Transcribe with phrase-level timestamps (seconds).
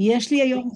[0.00, 0.70] יש לי היום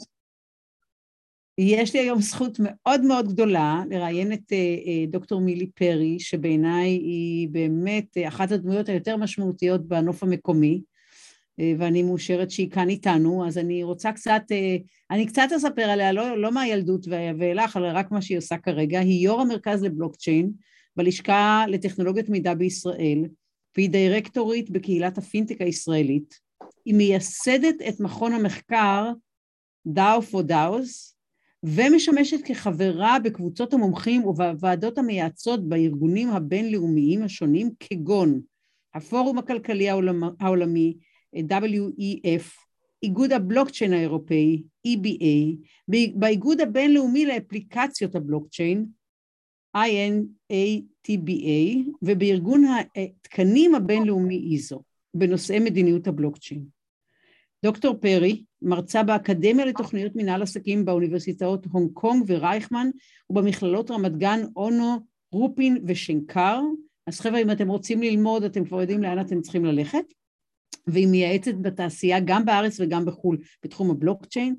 [1.59, 6.89] יש לי היום זכות מאוד מאוד גדולה לראיין את אה, אה, דוקטור מילי פרי, שבעיניי
[6.89, 10.83] היא באמת אחת הדמויות היותר משמעותיות בנוף המקומי,
[11.61, 14.43] אה, ואני מאושרת שהיא כאן איתנו, אז אני רוצה קצת,
[15.11, 17.07] אני קצת אספר עליה, לא, לא מהילדות
[17.39, 19.01] ואילך, אלא רק מה שהיא עושה כרגע.
[19.01, 20.51] היא יו"ר המרכז לבלוקצ'יין
[20.97, 23.25] בלשכה לטכנולוגיות מידע בישראל,
[23.77, 26.44] והיא דירקטורית בקהילת הפינטק הישראלית.
[26.85, 29.13] היא מייסדת את מכון המחקר
[29.89, 31.15] DAO for DAOs,
[31.63, 38.41] ומשמשת כחברה בקבוצות המומחים ובוועדות המייעצות בארגונים הבינלאומיים השונים כגון
[38.95, 39.89] הפורום הכלכלי
[40.41, 40.97] העולמי,
[41.37, 42.43] WEF,
[43.03, 45.57] איגוד הבלוקצ'יין האירופאי, EBA,
[46.15, 48.87] באיגוד הבינלאומי לאפליקציות הבלוקצ'יין,
[49.77, 52.65] INATBA, ובארגון
[52.97, 54.83] התקנים הבינלאומי איזו,
[55.15, 56.74] בנושאי מדיניות הבלוקצ'יין.
[57.65, 62.91] דוקטור פרי מרצה באקדמיה לתוכניות מנהל עסקים באוניברסיטאות הונג קונג ורייכמן
[63.31, 64.97] ובמכללות רמת גן, אונו,
[65.33, 66.61] רופין ושנקר.
[67.07, 70.05] אז חבר'ה, אם אתם רוצים ללמוד, אתם כבר יודעים לאן אתם צריכים ללכת.
[70.87, 74.55] והיא מייעצת בתעשייה גם בארץ וגם בחו"ל בתחום הבלוקצ'יין,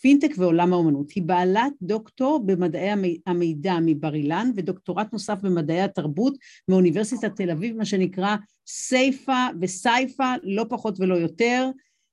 [0.00, 1.10] פינטק ועולם האומנות.
[1.10, 2.88] היא בעלת דוקטור במדעי
[3.26, 6.36] המידע מבר אילן ודוקטורט נוסף במדעי התרבות
[6.68, 11.70] מאוניברסיטת תל אביב, מה שנקרא סייפא וספרא, לא פחות ולא יותר.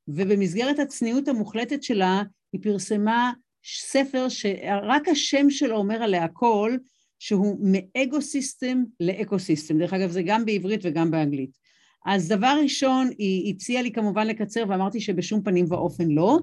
[0.08, 3.32] ובמסגרת הצניעות המוחלטת שלה היא פרסמה
[3.66, 6.78] ספר שרק השם שלו אומר עליה הכל,
[7.20, 9.80] שהוא מ ego system ל eco system.
[9.80, 11.68] דרך אגב, זה גם בעברית וגם באנגלית.
[12.06, 16.40] אז דבר ראשון, היא הציעה לי כמובן לקצר, ואמרתי שבשום פנים ואופן לא,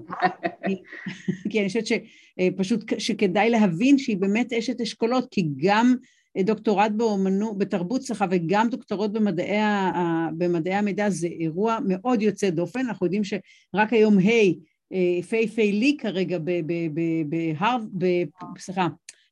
[1.49, 5.95] כי אני חושבת שפשוט שכדאי להבין שהיא באמת אשת אשכולות, כי גם
[6.43, 9.59] דוקטורט באומנות, בתרבות, סליחה, וגם דוקטורט במדעי,
[10.37, 14.55] במדעי המידע זה אירוע מאוד יוצא דופן, אנחנו יודעים שרק היום היי,
[15.29, 16.37] Fei-Fei Li כרגע
[17.25, 17.77] בהר,
[18.57, 18.87] סליחה,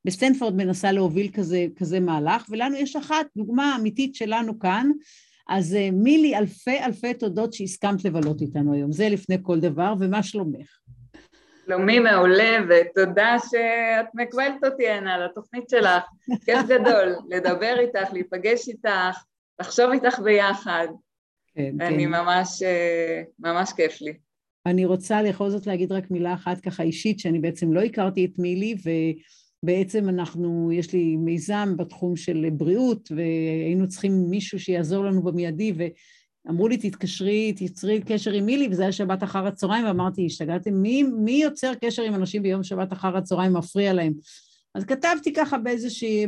[0.05, 4.89] בסטנפורד מנסה להוביל כזה, כזה מהלך, ולנו יש אחת, דוגמה אמיתית שלנו כאן,
[5.49, 10.23] אז אה, מילי, אלפי אלפי תודות שהסכמת לבלות איתנו היום, זה לפני כל דבר, ומה
[10.23, 10.67] שלומך?
[11.65, 16.03] שלומי מעולה, ותודה שאת מקבלת אותי הנה לתוכנית שלך.
[16.45, 19.23] כיף גדול לדבר איתך, להיפגש איתך,
[19.59, 20.87] לחשוב איתך ביחד.
[21.55, 22.09] כן, אני כן.
[22.09, 24.13] ממש, אה, ממש כיף לי.
[24.65, 28.39] אני רוצה בכל זאת להגיד רק מילה אחת ככה אישית, שאני בעצם לא הכרתי את
[28.39, 28.75] מילי,
[29.63, 35.83] ובעצם אנחנו, יש לי מיזם בתחום של בריאות, והיינו צריכים מישהו שיעזור לנו במיידי, ו...
[36.49, 41.03] אמרו לי, תתקשרי, תיצרי קשר עם מילי, וזה היה שבת אחר הצהריים, ואמרתי, השתגעתם, מי,
[41.03, 44.13] מי יוצר קשר עם אנשים ביום שבת אחר הצהריים, מפריע להם?
[44.75, 46.27] אז כתבתי ככה באיזושהי,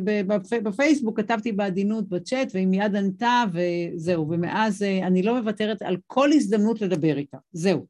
[0.63, 6.29] בפייסבוק, כתבתי בעדינות בצ'אט, והיא מיד ענתה, וזהו, ומאז אה, אני לא מוותרת על כל
[6.31, 7.85] הזדמנות לדבר איתה, זהו.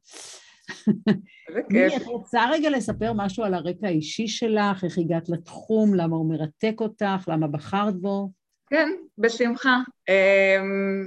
[1.96, 6.80] את רוצה רגע לספר משהו על הרקע האישי שלך, איך הגעת לתחום, למה הוא מרתק
[6.80, 8.30] אותך, למה בחרת בו?
[8.70, 8.88] כן,
[9.18, 9.80] בשמחה.
[10.08, 11.06] אמ,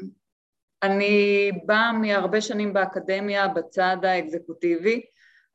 [0.83, 5.01] אני באה מהרבה שנים באקדמיה בצד האקזקוטיבי,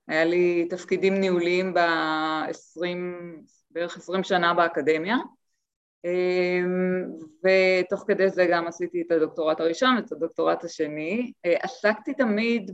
[0.08, 2.86] היה לי תפקידים ניהוליים ב-20,
[3.70, 5.16] בערך עשרים שנה באקדמיה
[6.04, 7.04] אמ,
[7.44, 11.32] ותוך כדי זה גם עשיתי את הדוקטורט הראשון ואת הדוקטורט השני.
[11.44, 12.70] עסקתי תמיד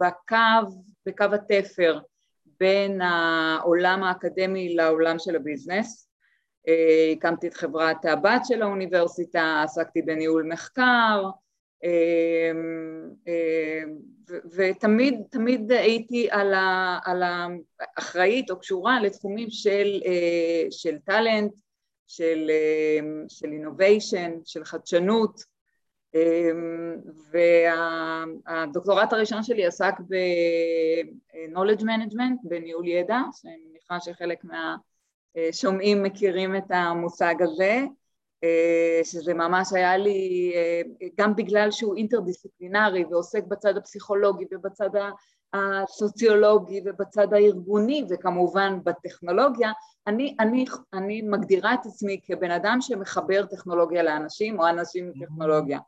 [0.00, 0.70] בקו,
[1.06, 2.00] בקו התפר
[2.60, 6.08] בין העולם האקדמי לעולם של הביזנס.
[7.12, 11.30] הקמתי את חברת הבת של האוניברסיטה, עסקתי בניהול מחקר,
[14.52, 17.22] ותמיד תמיד הייתי על,
[17.80, 21.52] האחראית או קשורה לתחומים של, אה, של טאלנט,
[22.06, 22.50] של,
[23.00, 25.54] אמ, של אינוביישן, של חדשנות.
[27.32, 37.34] והדוקטורט הראשון שלי עסק ב-knowledge management, בניהול ידע, שאני מניחה שחלק מהשומעים מכירים את המושג
[37.40, 37.64] הזה.
[37.64, 37.84] אה,
[39.04, 40.82] שזה ממש היה לי, אה,
[41.18, 44.90] גם בגלל שהוא אינטרדיסציפלינרי ועוסק בצד הפסיכולוגי ובצד
[45.54, 49.72] הסוציולוגי ובצד הארגוני וכמובן בטכנולוגיה,
[50.06, 55.78] אני, אני, אני מגדירה את עצמי כבן אדם שמחבר טכנולוגיה לאנשים או אנשים לטכנולוגיה.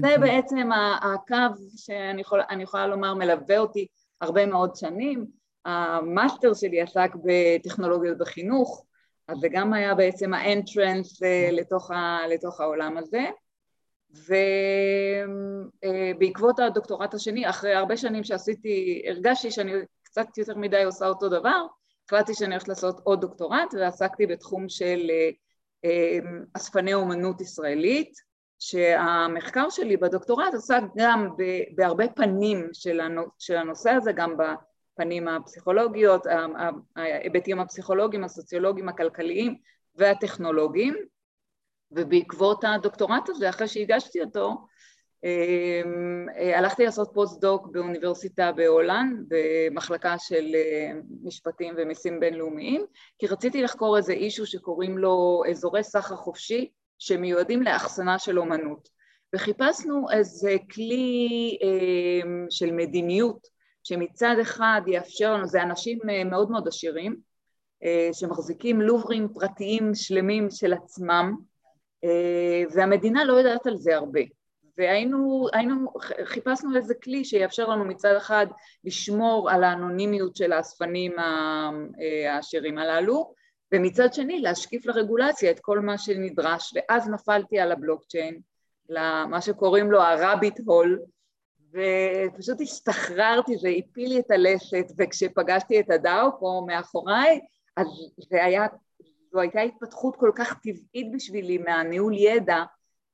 [0.00, 0.70] זה בעצם
[1.02, 3.86] הקו שאני יכול, יכולה לומר מלווה אותי
[4.20, 5.26] הרבה מאוד שנים.
[5.64, 8.85] המאסטר שלי עסק בטכנולוגיות בחינוך,
[9.28, 11.90] אז זה גם היה בעצם ה entrance אה, לתוך,
[12.28, 13.24] לתוך העולם הזה.
[15.84, 21.28] ובעקבות אה, הדוקטורט השני, אחרי הרבה שנים שעשיתי, הרגשתי שאני קצת יותר מדי עושה אותו
[21.28, 21.66] דבר,
[22.06, 25.10] החלטתי שאני הולכת לעשות עוד דוקטורט ועסקתי בתחום של
[25.84, 26.18] אה,
[26.56, 28.12] אספני אומנות ישראלית,
[28.58, 31.28] שהמחקר שלי בדוקטורט עסק גם
[31.74, 32.68] בהרבה פנים
[33.38, 34.36] של הנושא הזה, גם
[34.96, 36.26] הפנים הפסיכולוגיות,
[36.96, 39.56] ההיבטים הפסיכולוגיים, הסוציולוגיים, הכלכליים
[39.94, 40.94] והטכנולוגיים,
[41.90, 44.66] ובעקבות הדוקטורט הזה, אחרי שהגשתי אותו,
[45.24, 52.84] אמ, הלכתי לעשות פוסט-דוק באוניברסיטה בהולנד, במחלקה של אה, משפטים ומיסים בינלאומיים,
[53.18, 58.88] כי רציתי לחקור איזה issue שקוראים לו אזורי סחר חופשי שמיועדים לאחסנה של אומנות.
[59.34, 63.55] וחיפשנו איזה כלי אמ, של מדיניות
[63.86, 67.16] שמצד אחד יאפשר לנו, זה אנשים אה, מאוד מאוד עשירים,
[67.84, 71.36] אה, שמחזיקים לוברים פרטיים שלמים של עצמם,
[72.74, 74.20] והמדינה לא יודעת על זה הרבה.
[74.78, 75.92] והיינו, היינו,
[76.24, 78.46] חיפשנו איזה כלי שיאפשר לנו מצד אחד
[78.84, 81.12] לשמור על האנונימיות של האספנים
[82.28, 83.34] העשירים הללו,
[83.72, 88.40] ומצד שני להשקיף לרגולציה את כל מה שנדרש, ואז נפלתי על הבלוקצ'יין,
[88.88, 90.98] למה שקוראים לו הרביט הול,
[91.76, 97.40] ופשוט השתחררתי, זה הפיל לי את הלסת, וכשפגשתי את הדאו פה מאחוריי,
[97.76, 97.86] אז
[98.30, 98.66] זה היה,
[99.32, 102.64] זו הייתה התפתחות כל כך טבעית בשבילי מהניהול ידע,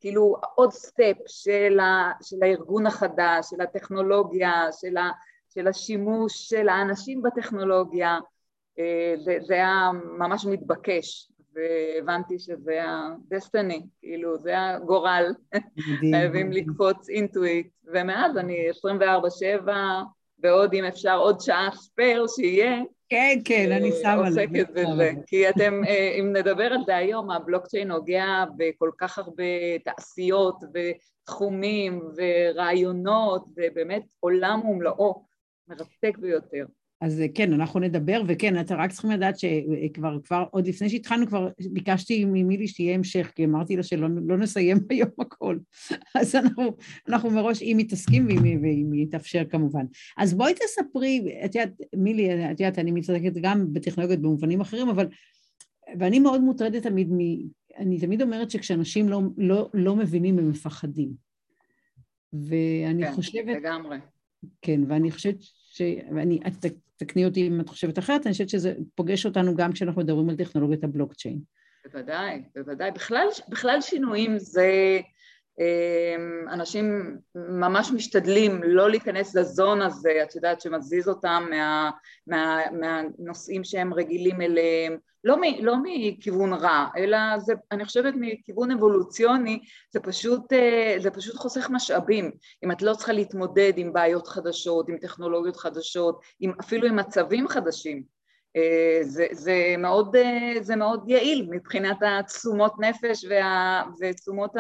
[0.01, 5.11] כאילו עוד סטפ של, ה, של הארגון החדש, של הטכנולוגיה, של, ה,
[5.55, 8.19] של השימוש של האנשים בטכנולוגיה,
[8.79, 15.35] אה, זה, זה היה ממש מתבקש, והבנתי שזה הדסטיני, כאילו זה הגורל,
[16.11, 18.71] חייבים לקפוץ אינטואיט, ומאז אני
[19.67, 19.69] 24-7,
[20.39, 22.81] ועוד אם אפשר עוד שעה ספייר שיהיה,
[23.13, 24.27] כן, כן, אני שמה לב.
[24.27, 29.79] עוסקת בזה, כי אתם, אה, אם נדבר על זה היום, הבלוקצ'יין נוגע בכל כך הרבה
[29.85, 35.25] תעשיות ותחומים ורעיונות, ובאמת עולם ומלואו,
[35.69, 36.65] מרתק ביותר.
[37.03, 41.27] אז אה, כן, אנחנו נדבר, וכן, אתם רק צריכים לדעת שכבר, כבר, עוד לפני שהתחלנו,
[41.27, 45.59] כבר ביקשתי ממילי שתהיה המשך, כי אמרתי לה שלא לא נסיים היום הכל.
[46.15, 46.77] אז אנחנו,
[47.09, 48.27] אנחנו מראש, אם מתעסקים
[48.63, 49.85] ואם יתאפשר כמובן.
[50.19, 55.07] אז בואי תספרי, את יודעת, מילי, את יודעת, אני מתעסקת גם בטכנולוגיות במובנים אחרים, אבל,
[55.99, 57.19] ואני מאוד מוטרדת תמיד מ...
[57.79, 61.13] אני תמיד אומרת שכשאנשים לא, לא, לא מבינים, הם מפחדים.
[62.33, 63.45] ואני כן, חושבת...
[63.45, 63.97] כן, לגמרי.
[64.63, 65.37] כן, ואני חושבת
[65.73, 65.83] ש...
[66.17, 66.67] ואני, את
[66.97, 70.37] תקני אותי אם את חושבת אחרת, אני חושבת שזה פוגש אותנו גם כשאנחנו מדברים על
[70.37, 71.41] טכנולוגיית הבלוקצ'יין.
[71.85, 72.91] בוודאי, בוודאי.
[72.91, 75.01] בכלל, בכלל שינויים זה...
[75.59, 81.91] אמ, אנשים ממש משתדלים לא להיכנס לזון הזה, את יודעת, שמזיז אותם מה,
[82.27, 88.71] מה, מהנושאים שהם רגילים אליהם, לא, מ, לא מכיוון רע, אלא זה, אני חושבת מכיוון
[88.71, 89.61] אבולוציוני,
[89.91, 92.31] זה פשוט, אה, זה פשוט חוסך משאבים.
[92.65, 97.49] אם את לא צריכה להתמודד עם בעיות חדשות, עם טכנולוגיות חדשות, עם, אפילו עם מצבים
[97.49, 98.03] חדשים,
[98.57, 104.51] אה, זה, זה, מאוד, אה, זה מאוד יעיל מבחינת התשומות נפש וה, ותשומות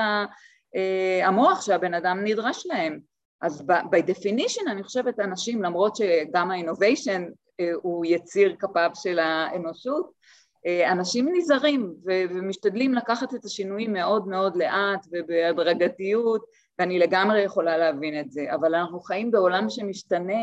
[1.22, 2.98] המוח שהבן אדם נדרש להם.
[3.42, 7.20] אז by definition אני חושבת אנשים, למרות שגם ה-innovation
[7.60, 10.12] אה, הוא יציר כפיו של האנושות,
[10.66, 16.44] אה, אנשים נזהרים ומשתדלים לקחת את השינויים מאוד מאוד לאט ובהדרגתיות,
[16.78, 20.42] ואני לגמרי יכולה להבין את זה, אבל אנחנו חיים בעולם שמשתנה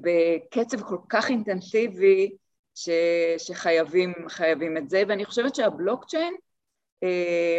[0.00, 2.30] בקצב כל כך אינטנסיבי
[3.38, 6.38] שחייבים את זה, ואני חושבת שהבלוקצ'יין אה,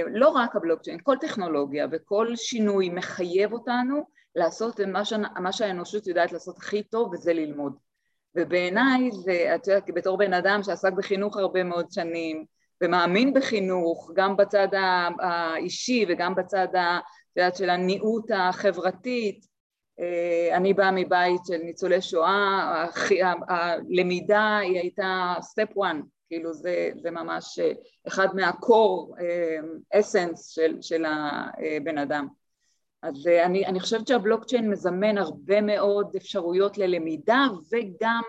[0.07, 4.03] לא רק הבלוקצ'יין, כל טכנולוגיה וכל שינוי מחייב אותנו
[4.36, 5.13] לעשות מה, ש...
[5.39, 7.74] מה שהאנושות יודעת לעשות הכי טוב וזה ללמוד.
[8.36, 12.45] ובעיניי זה, את יודעת, בתור בן אדם שעסק בחינוך הרבה מאוד שנים
[12.83, 14.68] ומאמין בחינוך, גם בצד
[15.19, 16.68] האישי וגם בצד
[17.35, 19.45] יודעת, של הניעות החברתית,
[19.99, 22.85] אה, אני באה מבית של ניצולי שואה,
[23.47, 25.95] הלמידה היא הייתה סטפ 1
[26.30, 27.71] כאילו זה, זה ממש אה,
[28.07, 29.16] אחד מהקור
[29.94, 32.28] אסנס אה, של, של הבן אדם.
[33.02, 38.21] אז אה, אני, אני חושבת שהבלוקצ'יין מזמן הרבה מאוד אפשרויות ללמידה וגם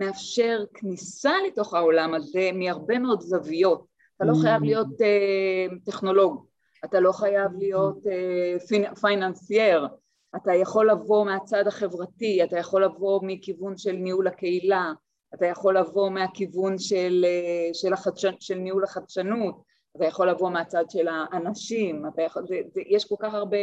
[0.00, 3.86] מאפשר כניסה לתוך העולם הזה מהרבה מאוד זוויות.
[4.16, 4.64] אתה לא חייב mm.
[4.64, 6.46] להיות uh, טכנולוג,
[6.84, 9.88] אתה לא חייב להיות אה, financier,
[10.36, 14.92] אתה יכול לבוא מהצד החברתי, אתה יכול לבוא מכיוון של ניהול הקהילה,
[15.36, 19.62] אתה יכול לבוא מהכיוון של, אה, של, החדשנ, של ניהול החדשנות,
[19.96, 23.56] אתה יכול לבוא מהצד של האנשים, יכול, זה, זה, יש כל כך הרבה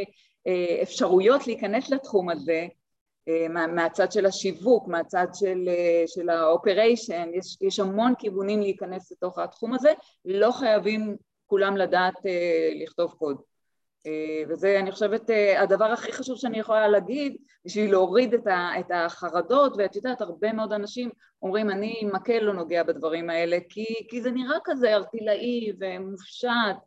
[0.47, 2.67] אה, אפשרויות להיכנס לתחום הזה,
[3.27, 5.69] אה, מה, מהצד של השיווק, מהצד של,
[6.07, 9.91] של ה operation, יש, יש המון כיוונים להיכנס לתוך התחום הזה,
[10.25, 11.15] לא חייבים
[11.47, 12.13] כולם לדעת
[12.81, 13.52] לכתוב קוד.
[14.07, 18.33] אה, וזה אני חושבת אה, הדבר הכי חשוב שאני יכולה להגיד בשביל להוריד
[18.79, 21.09] את החרדות ואת יודעת הרבה מאוד אנשים
[21.41, 26.77] אומרים אני עם מקל לא נוגע בדברים האלה כי, כי זה נראה כזה ארטילאי ומופשט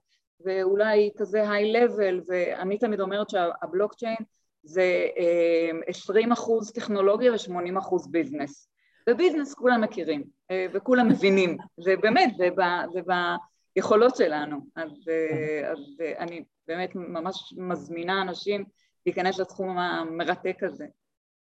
[0.44, 4.16] ואולי כזה היי לבל ואני תמיד אומרת שהבלוקצ'יין
[4.62, 5.06] זה
[5.86, 8.68] 20 אחוז טכנולוגיה ו-80 אחוז ביזנס.
[9.08, 10.24] בביזנס כולם מכירים
[10.72, 13.00] וכולם מבינים, זה באמת, זה, ב, זה
[13.76, 14.90] ביכולות שלנו, אז,
[15.72, 15.78] אז
[16.18, 18.64] אני באמת ממש מזמינה אנשים
[19.06, 20.86] להיכנס לתחום המרתק הזה.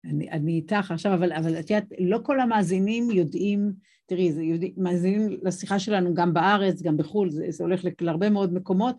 [0.05, 3.73] אני, אני איתך עכשיו, אבל, אבל את יודעת, לא כל המאזינים יודעים,
[4.07, 8.55] תראי, זה יודע, מאזינים לשיחה שלנו גם בארץ, גם בחו"ל, זה, זה הולך להרבה מאוד
[8.55, 8.97] מקומות,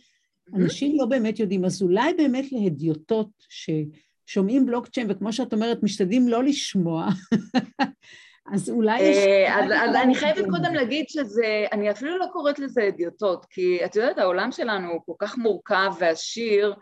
[0.54, 6.44] אנשים לא באמת יודעים, אז אולי באמת להדיוטות ששומעים בלוקצ'יין, וכמו שאת אומרת, משתדלים לא
[6.44, 7.08] לשמוע,
[8.54, 9.18] אז אולי יש...
[9.18, 13.86] אה, אז, אז אני חייבת קודם להגיד שזה, אני אפילו לא קוראת לזה הדיוטות, כי
[13.86, 16.76] את יודעת, העולם שלנו הוא כל כך מורכב ועשיר,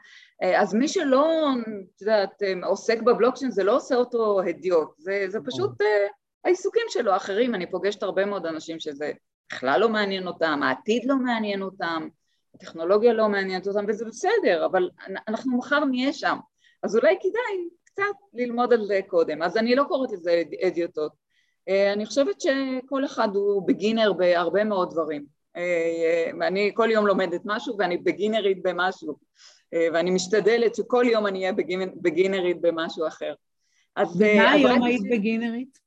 [0.43, 1.49] אה, אז מי שלא,
[1.95, 5.71] את יודעת, אה, עוסק בבלוקצ'יין זה לא עושה אותו הדיוט, זה, זה פשוט
[6.45, 9.11] העיסוקים שלו אחרים, אני פוגשת הרבה מאוד אנשים שזה
[9.51, 12.07] בכלל לא מעניין אותם, העתיד לא מעניין אותם,
[12.55, 14.89] הטכנולוגיה לא מעניינת אותם וזה בסדר, אבל
[15.27, 16.37] אנחנו מחר נהיה שם,
[16.83, 18.03] אז אולי כדאי קצת
[18.33, 21.22] ללמוד על זה קודם, אז אני לא קוראת לזה אדיוטות,
[21.67, 25.25] אני חושבת שכל אחד הוא בגינר בהרבה מאוד דברים,
[25.57, 29.17] אה, אני כל יום לומדת משהו ואני בגינרית במשהו,
[29.73, 31.53] אה, ואני משתדלת שכל יום אני אהיה
[32.01, 33.33] בגינרית במשהו אחר.
[33.95, 34.15] אז...
[34.15, 35.79] ומה היום היית בגינרית?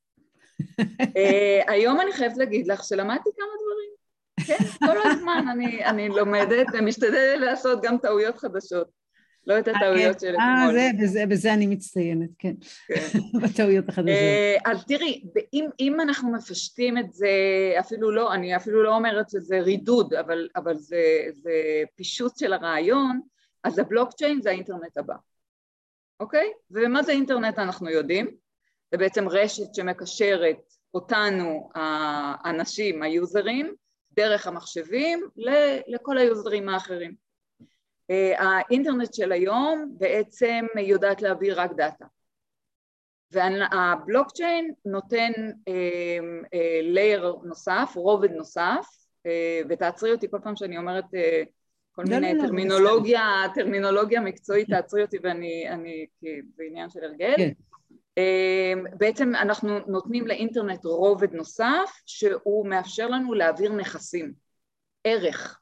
[1.67, 3.97] היום אני חייבת להגיד לך שלמדתי כמה דברים.
[4.45, 8.87] כן, כל הזמן אני, אני לומדת ומשתדלת לעשות גם טעויות חדשות.
[9.47, 10.79] לא את הטעויות של אה, אתמול.
[10.79, 12.53] אה, בזה, בזה אני מצטיינת, כן.
[12.87, 13.19] כן.
[13.43, 14.09] בטעויות החדשות.
[14.09, 15.23] אה, אז תראי,
[15.53, 17.29] אם, אם אנחנו מפשטים את זה,
[17.79, 21.01] אפילו לא, אני אפילו לא אומרת שזה רידוד, אבל, אבל זה,
[21.31, 21.51] זה
[21.95, 23.21] פישוט של הרעיון,
[23.63, 25.15] אז הבלוקצ'יין זה האינטרנט הבא,
[26.19, 26.51] אוקיי?
[26.71, 28.27] ומה זה אינטרנט אנחנו יודעים?
[28.91, 33.73] זה בעצם רשת שמקשרת אותנו, האנשים, היוזרים,
[34.11, 35.27] דרך המחשבים
[35.87, 37.26] לכל היוזרים האחרים.
[38.09, 42.05] אה, האינטרנט של היום בעצם יודעת להעביר רק דאטה.
[43.31, 45.31] והבלוקצ'יין נותן
[46.83, 48.87] layer אה, אה, נוסף, רובד נוסף
[49.69, 51.05] ותעצרי אותי כל פעם שאני אומרת
[51.91, 56.63] כל לא, מיני לא, לא טרמינולוגיה, לא, טרמינולוגיה מקצועית תעצרי אותי ואני, אני, כי זה
[56.69, 57.35] עניין של הרגל.
[57.37, 57.51] כן.
[58.97, 64.33] בעצם אנחנו נותנים לאינטרנט רובד נוסף שהוא מאפשר לנו להעביר נכסים,
[65.03, 65.59] ערך,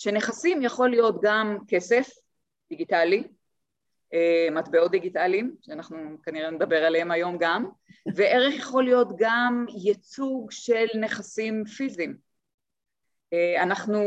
[0.00, 2.08] שנכסים יכול להיות גם כסף
[2.70, 3.24] דיגיטלי,
[4.12, 7.64] אמ, מטבעות דיגיטליים, שאנחנו כנראה נדבר עליהם היום גם,
[8.14, 12.16] וערך יכול להיות גם ייצוג של נכסים פיזיים.
[13.32, 14.00] אמ, אנחנו,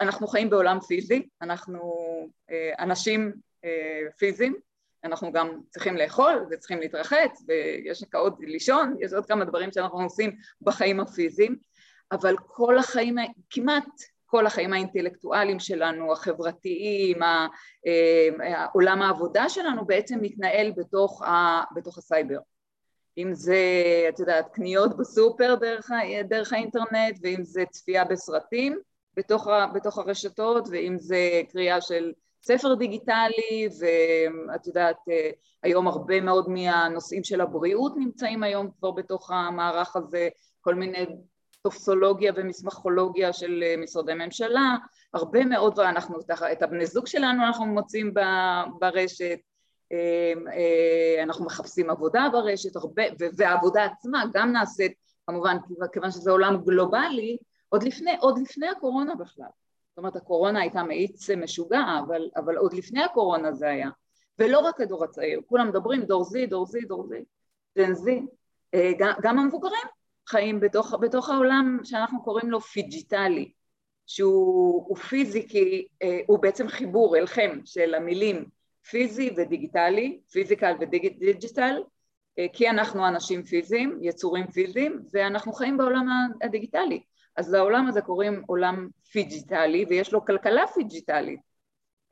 [0.00, 1.92] אנחנו חיים בעולם פיזי, אנחנו
[2.78, 3.32] אנשים
[4.18, 4.54] פיזיים,
[5.04, 10.36] אנחנו גם צריכים לאכול וצריכים להתרחץ ויש עוד לישון, יש עוד כמה דברים שאנחנו עושים
[10.60, 11.56] בחיים הפיזיים,
[12.12, 13.16] אבל כל החיים,
[13.50, 21.98] כמעט כל החיים האינטלקטואליים שלנו, החברתיים, אה, עולם העבודה שלנו בעצם מתנהל בתוך, ה, בתוך
[21.98, 22.38] הסייבר.
[23.18, 23.56] אם זה,
[24.08, 25.90] את יודעת, קניות בסופר דרך,
[26.28, 28.78] דרך האינטרנט, ואם זה צפייה בסרטים
[29.16, 32.12] בתוך, בתוך הרשתות, ואם זה קריאה של
[32.42, 34.96] ספר דיגיטלי ואת יודעת
[35.62, 40.28] היום הרבה מאוד מהנושאים של הבריאות נמצאים היום כבר בתוך המערך הזה
[40.60, 41.06] כל מיני
[41.62, 44.76] טופסולוגיה ומסמכולוגיה של משרדי ממשלה
[45.14, 46.18] הרבה מאוד ואנחנו
[46.52, 48.14] את הבני זוג שלנו אנחנו מוצאים
[48.78, 49.38] ברשת
[51.22, 53.02] אנחנו מחפשים עבודה ברשת הרבה
[53.36, 54.92] והעבודה עצמה גם נעשית
[55.26, 55.56] כמובן
[55.92, 57.36] כיוון שזה עולם גלובלי
[57.68, 59.46] עוד לפני, עוד לפני הקורונה בכלל
[59.92, 63.90] זאת אומרת הקורונה הייתה מאיץ משוגע, אבל, אבל עוד לפני הקורונה זה היה.
[64.38, 67.24] ולא רק הדור הצעיר, כולם מדברים דור זי, דור זי, דור זי,
[67.78, 68.26] Gen Z.
[68.74, 69.86] אה, גם, גם המבוגרים
[70.28, 73.52] חיים בתוך, בתוך העולם שאנחנו קוראים לו פיג'יטלי,
[74.06, 78.44] שהוא פיזי כי אה, הוא בעצם חיבור הלחם של המילים
[78.90, 81.82] פיזי ודיגיטלי, physical ו digital,
[82.38, 86.06] אה, כי אנחנו אנשים פיזיים, יצורים פיזיים, ואנחנו חיים בעולם
[86.42, 87.02] הדיגיטלי.
[87.36, 91.40] אז לעולם הזה קוראים עולם פיג'יטלי ויש לו כלכלה פיג'יטלית.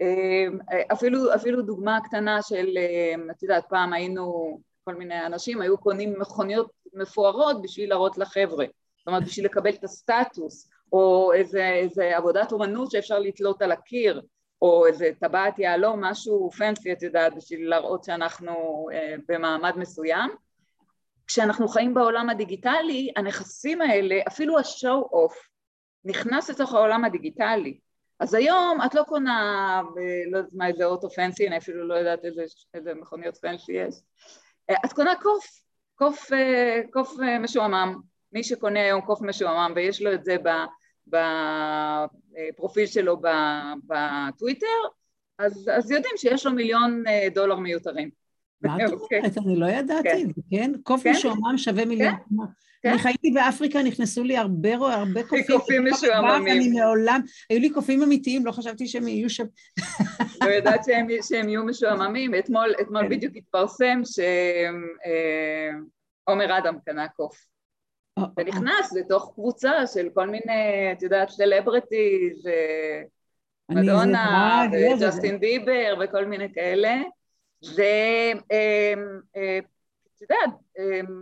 [0.00, 0.58] אמ,
[0.92, 2.78] אפילו, אפילו דוגמה קטנה של,
[3.30, 8.66] את יודעת, פעם היינו, כל מיני אנשים היו קונים מכוניות מפוארות בשביל להראות לחבר'ה,
[8.98, 14.22] זאת אומרת בשביל לקבל את הסטטוס, או איזה, איזה עבודת אומנות שאפשר לתלות על הקיר,
[14.62, 20.30] או איזה טבעת יהלום, משהו פנסי, את יודעת, בשביל להראות שאנחנו אה, במעמד מסוים,
[21.26, 25.34] כשאנחנו חיים בעולם הדיגיטלי, הנכסים האלה, אפילו השואו אוף,
[26.04, 27.78] נכנס לתוך העולם הדיגיטלי.
[28.20, 29.82] אז היום את לא קונה,
[30.30, 32.44] לא יודעת מה, איזה אוטו פנסי, אני אפילו לא יודעת איזה,
[32.74, 33.94] איזה מכוניות פנסי יש.
[34.84, 35.44] את קונה קוף,
[36.00, 36.30] קוף,
[36.92, 38.00] קוף משועמם.
[38.32, 40.36] מי שקונה היום קוף משועמם ויש לו את זה
[41.06, 43.20] בפרופיל שלו
[43.86, 44.66] בטוויטר,
[45.38, 48.10] אז, אז יודעים שיש לו מיליון אה, דולר מיותרים.
[48.62, 49.18] מה את אוקיי.
[49.18, 49.38] אומרת?
[49.38, 50.72] אני לא ידעתי זה, כן?
[50.82, 51.10] קוף כן?
[51.10, 52.14] משועמם שווה מיליון.
[52.82, 52.88] כן?
[52.90, 55.44] אני חייתי באפריקה, נכנסו לי הרבה, הרבה קופים.
[55.58, 56.56] קופים משועממים.
[56.56, 57.20] אני מעולם,
[57.50, 59.44] היו לי קופים אמיתיים, לא חשבתי שהם יהיו שם.
[60.44, 62.34] לא יודעת שהם, שהם יהיו משועממים.
[62.34, 63.08] אתמול, אתמול כן.
[63.08, 64.00] בדיוק התפרסם
[66.26, 67.46] שעומר אדם קנה קוף.
[68.38, 72.48] ונכנס לתוך קבוצה של כל מיני, את יודעת, סלברטיז,
[73.70, 76.96] מדונה, וג'סטין ביבר וכל מיני כאלה.
[77.60, 78.32] זה,
[80.16, 80.50] את יודעת,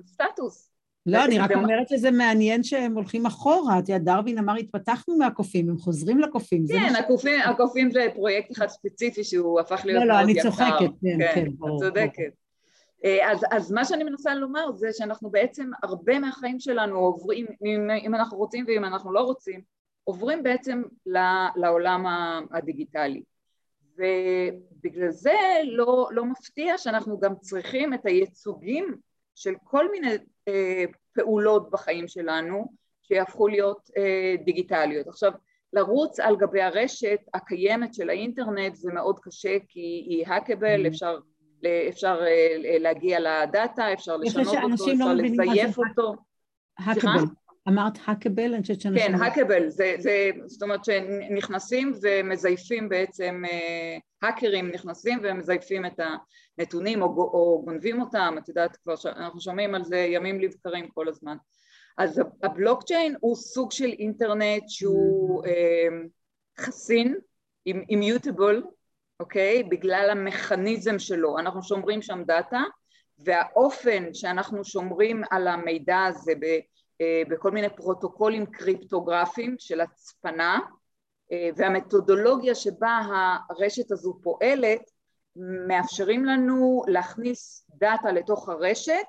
[0.07, 0.68] סטטוס.
[1.13, 3.79] לא, אני רק אומרת שזה מעניין שהם הולכים אחורה.
[3.79, 6.65] את יודעת, דרווין אמר, התפתחנו מהקופים, הם חוזרים לקופים.
[6.69, 6.93] כן,
[7.45, 10.15] הקופים זה פרויקט אחד ספציפי שהוא הפך להיות מאוד יקר.
[10.15, 11.77] לא, לא, אני צוחקת, כן, כן, ברור.
[11.77, 12.33] את צודקת.
[13.05, 17.91] אה, אז, אז מה שאני מנסה לומר זה שאנחנו בעצם, הרבה מהחיים שלנו עוברים, אם,
[18.07, 19.61] אם אנחנו רוצים ואם אנחנו לא רוצים,
[20.05, 20.83] עוברים בעצם
[21.57, 22.07] לעולם
[22.51, 23.23] הדיגיטלי.
[23.99, 28.97] ובגלל זה לא, לא מפתיע שאנחנו גם צריכים את הייצוגים
[29.39, 30.15] של כל מיני
[30.49, 35.09] אה, פעולות בחיים שלנו שיהפכו להיות אה, דיגיטליות.
[35.09, 35.33] עכשיו,
[35.73, 40.89] לרוץ על גבי הרשת הקיימת של האינטרנט זה מאוד קשה כי היא האקבל, mm-hmm.
[40.89, 41.19] אפשר,
[41.89, 46.15] אפשר אה, להגיע לדאטה, אפשר לשנות אותו, לא אפשר לזייף אותו.
[46.79, 47.25] האקבל.
[47.69, 48.55] אמרת האקבל?
[48.55, 49.07] אני חושבת שאנשים...
[49.07, 53.43] כן, האקבל, זה, זה, זאת אומרת שנכנסים ומזייפים בעצם,
[54.23, 56.01] האקרים נכנסים ומזייפים את
[56.59, 61.09] הנתונים או, או גונבים אותם, את יודעת כבר, אנחנו שומעים על זה ימים לבקרים כל
[61.09, 61.37] הזמן.
[61.99, 65.89] אז הבלוקצ'יין הוא סוג של אינטרנט שהוא אה,
[66.61, 67.15] חסין,
[67.67, 68.67] אימיוטבול,
[69.21, 69.63] אוקיי?
[69.63, 72.63] בגלל המכניזם שלו, אנחנו שומרים שם דאטה
[73.19, 76.59] והאופן שאנחנו שומרים על המידע הזה אה,
[77.29, 80.59] בכל מיני פרוטוקולים קריפטוגרפיים של הצפנה
[81.33, 83.01] אה, והמתודולוגיה שבה
[83.51, 84.91] הרשת הזו פועלת
[85.69, 89.07] מאפשרים לנו להכניס דאטה לתוך הרשת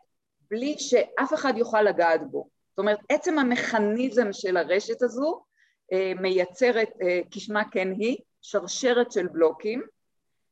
[0.52, 2.50] בלי שאף אחד יוכל לגעת בו.
[2.70, 5.44] זאת אומרת עצם המכניזם של הרשת הזו
[5.94, 6.90] אה, מייצרת,
[7.32, 9.82] כשמה כן היא, שרשרת של בלוקים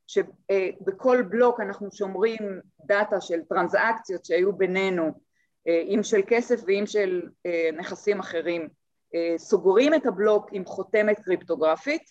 [0.06, 5.10] שבכל בלוק אנחנו שומרים דאטה של טרנזאקציות שהיו בינינו אה,
[5.66, 8.68] אם של כסף ואם של אה, נכסים אחרים,
[9.14, 12.02] אה, סוגרים את הבלוק עם חותמת קריפטוגרפית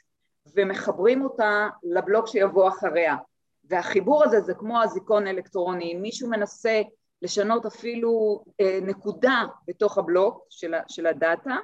[0.56, 3.16] ומחברים אותה לבלוק שיבוא אחריה.
[3.64, 6.82] והחיבור הזה זה כמו אזיקון אלקטרוני, אם מישהו מנסה
[7.22, 8.44] לשנות אפילו
[8.82, 11.58] נקודה בתוך הבלוק של, של הדאטה,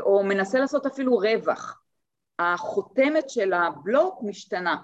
[0.00, 1.80] או מנסה לעשות אפילו רווח,
[2.38, 4.76] החותמת של הבלוק משתנה,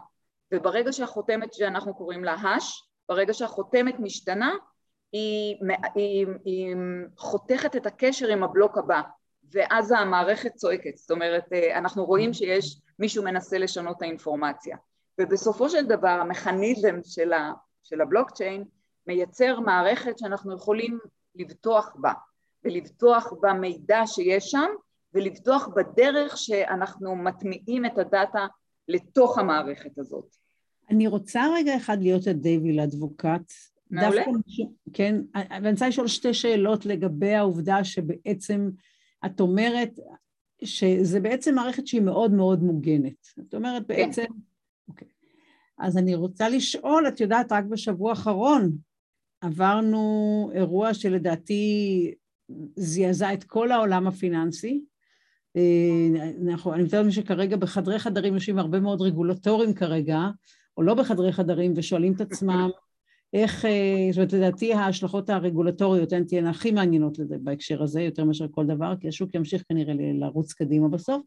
[0.55, 4.55] וברגע שהחותמת שאנחנו קוראים לה האש, ברגע שהחותמת משתנה,
[5.15, 5.57] היא,
[5.95, 6.77] היא, היא
[7.17, 9.01] חותכת את הקשר עם הבלוק הבא,
[9.53, 14.77] ואז המערכת צועקת, זאת אומרת אנחנו רואים שיש מישהו מנסה לשנות את האינפורמציה,
[15.21, 18.65] ובסופו של דבר המכניזם של, ה, של הבלוקצ'יין
[19.07, 20.99] מייצר מערכת שאנחנו יכולים
[21.35, 22.13] לבטוח בה,
[22.65, 24.69] ולבטוח במידע שיש שם,
[25.15, 28.47] ולבטוח בדרך שאנחנו מטמיעים את הדאטה
[28.89, 30.37] לתוך המערכת הזאת.
[30.91, 33.53] אני רוצה רגע אחד להיות ה devil's advocate
[33.91, 34.23] מעולה.
[34.93, 38.71] כן, ואני רוצה לשאול שתי שאלות לגבי העובדה שבעצם
[39.27, 39.99] את אומרת
[40.65, 43.27] שזה בעצם מערכת שהיא מאוד מאוד מוגנת.
[43.49, 43.95] את אומרת כן.
[43.95, 44.23] בעצם...
[44.23, 44.35] כן.
[44.89, 45.09] אוקיי.
[45.79, 48.71] אז אני רוצה לשאול, את יודעת, רק בשבוע האחרון
[49.41, 52.15] עברנו אירוע שלדעתי
[52.77, 54.85] זעזע את כל העולם הפיננסי.
[55.57, 60.19] אה, אני מתארת שכרגע בחדרי חדרים יושבים הרבה מאוד רגולטורים כרגע,
[60.77, 62.71] או לא בחדרי חדרים, ושואלים את עצמם
[63.35, 68.47] איך, אה, זאת אומרת, לדעתי ההשלכות הרגולטוריות הן תהיינה הכי מעניינות בהקשר הזה, יותר מאשר
[68.51, 71.23] כל דבר, כי השוק ימשיך כנראה לרוץ קדימה בסוף.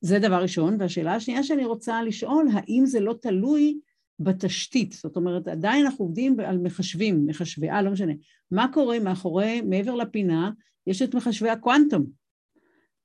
[0.00, 0.76] זה דבר ראשון.
[0.78, 3.78] והשאלה השנייה שאני רוצה לשאול, האם זה לא תלוי
[4.20, 4.92] בתשתית?
[4.92, 8.12] זאת אומרת, עדיין אנחנו עובדים על מחשבים, מחשבי, אה, לא משנה.
[8.50, 10.50] מה קורה מאחורי, מעבר לפינה,
[10.86, 12.06] יש את מחשבי הקוונטום.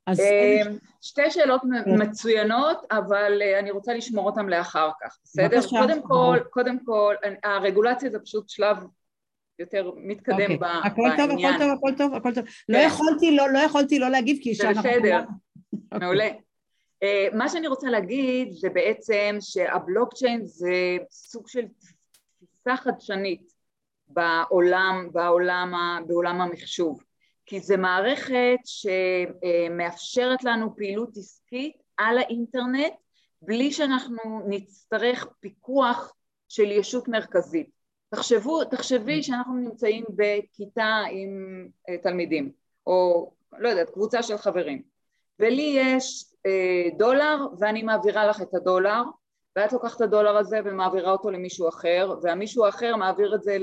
[0.07, 0.19] אז...
[0.19, 0.61] אה,
[1.01, 2.01] שתי שאלות כן.
[2.01, 5.57] מצוינות, אבל אה, אני רוצה לשמור אותן לאחר כך, בסדר?
[5.57, 5.79] בבקשה.
[5.79, 8.77] קודם כל, קודם כל, הרגולציה זה פשוט שלב
[9.59, 10.53] יותר מתקדם okay.
[10.53, 10.67] אוקיי.
[10.83, 11.59] הכל בעניין.
[11.59, 12.43] טוב, הכל טוב, הכל טוב, הכל טוב.
[12.69, 12.87] לא כן.
[12.87, 14.53] יכולתי לא, לא יכולתי לא להגיב כי.
[14.53, 15.23] זה בסדר.
[16.01, 16.29] מעולה.
[17.03, 21.65] Uh, מה שאני רוצה להגיד זה בעצם שהבלוקצ'יין זה סוג של
[22.39, 23.53] תפיסה חדשנית
[24.07, 25.73] בעולם, בעולם,
[26.07, 27.03] בעולם המחשוב.
[27.51, 32.93] כי זו מערכת שמאפשרת לנו פעילות עסקית על האינטרנט
[33.41, 36.13] בלי שאנחנו נצטרך פיקוח
[36.49, 37.69] של ישות מרכזית.
[38.09, 42.51] תחשבו, תחשבי שאנחנו נמצאים בכיתה עם אה, תלמידים,
[42.87, 44.81] או לא יודעת, קבוצה של חברים,
[45.39, 49.01] ולי יש אה, דולר ואני מעבירה לך את הדולר,
[49.55, 53.57] ואת לוקחת את הדולר הזה ומעבירה אותו למישהו אחר, והמישהו האחר מעביר את זה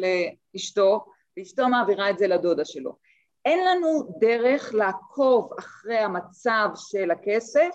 [0.55, 1.05] לאשתו,
[1.37, 3.08] ואשתו מעבירה את זה לדודה שלו.
[3.49, 7.71] אין לנו דרך לעקוב אחרי המצב של הכסף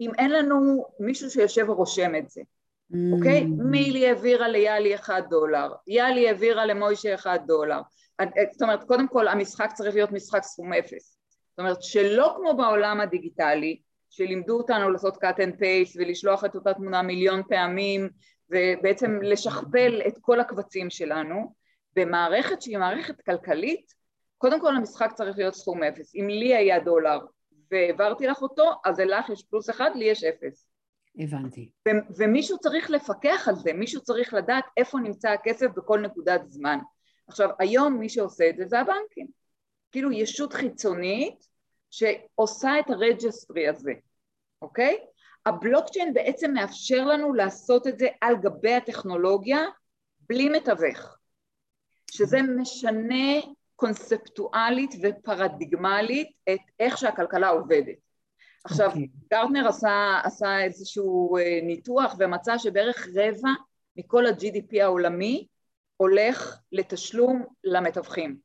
[0.00, 2.40] אם אין לנו מישהו שיושב ורושם את זה,
[3.12, 3.42] אוקיי?
[3.42, 3.62] Mm.
[3.70, 7.80] מילי העבירה ליאלי אחד דולר, יאלי העבירה למוישה אחד דולר.
[8.52, 11.18] זאת אומרת, קודם כל המשחק צריך להיות משחק סכום אפס.
[11.50, 16.74] זאת אומרת, שלא כמו בעולם הדיגיטלי, שלימדו אותנו לעשות cut and paste ולשלוח את אותה
[16.74, 18.08] תמונה מיליון פעמים
[18.50, 21.54] ובעצם לשכפל את כל הקבצים שלנו,
[21.96, 23.99] במערכת שהיא מערכת כלכלית,
[24.40, 26.14] קודם כל המשחק צריך להיות סכום אפס.
[26.14, 27.18] אם לי היה דולר
[27.70, 30.66] והעברתי לך אותו, אז לך יש פלוס אחד, לי יש אפס.
[31.18, 31.70] הבנתי.
[31.88, 36.78] ו- ומישהו צריך לפקח על זה, מישהו צריך לדעת איפה נמצא הכסף בכל נקודת זמן.
[37.28, 39.26] עכשיו, היום מי שעושה את זה זה הבנקים.
[39.92, 41.46] כאילו ישות חיצונית
[41.90, 43.92] שעושה את הרג'סטרי הזה,
[44.62, 44.98] אוקיי?
[45.46, 49.60] הבלוקצ'יין בעצם מאפשר לנו לעשות את זה על גבי הטכנולוגיה
[50.20, 51.16] בלי מתווך,
[52.10, 53.40] שזה משנה
[53.80, 57.96] קונספטואלית ופרדיגמלית את איך שהכלכלה עובדת.
[58.64, 58.90] עכשיו, okay.
[58.90, 59.08] אוקיי.
[59.32, 63.50] גרטנר עשה, עשה איזשהו אה, ניתוח ומצא שבערך רבע
[63.96, 65.46] מכל ה-GDP העולמי
[65.96, 68.36] הולך לתשלום למתווכים.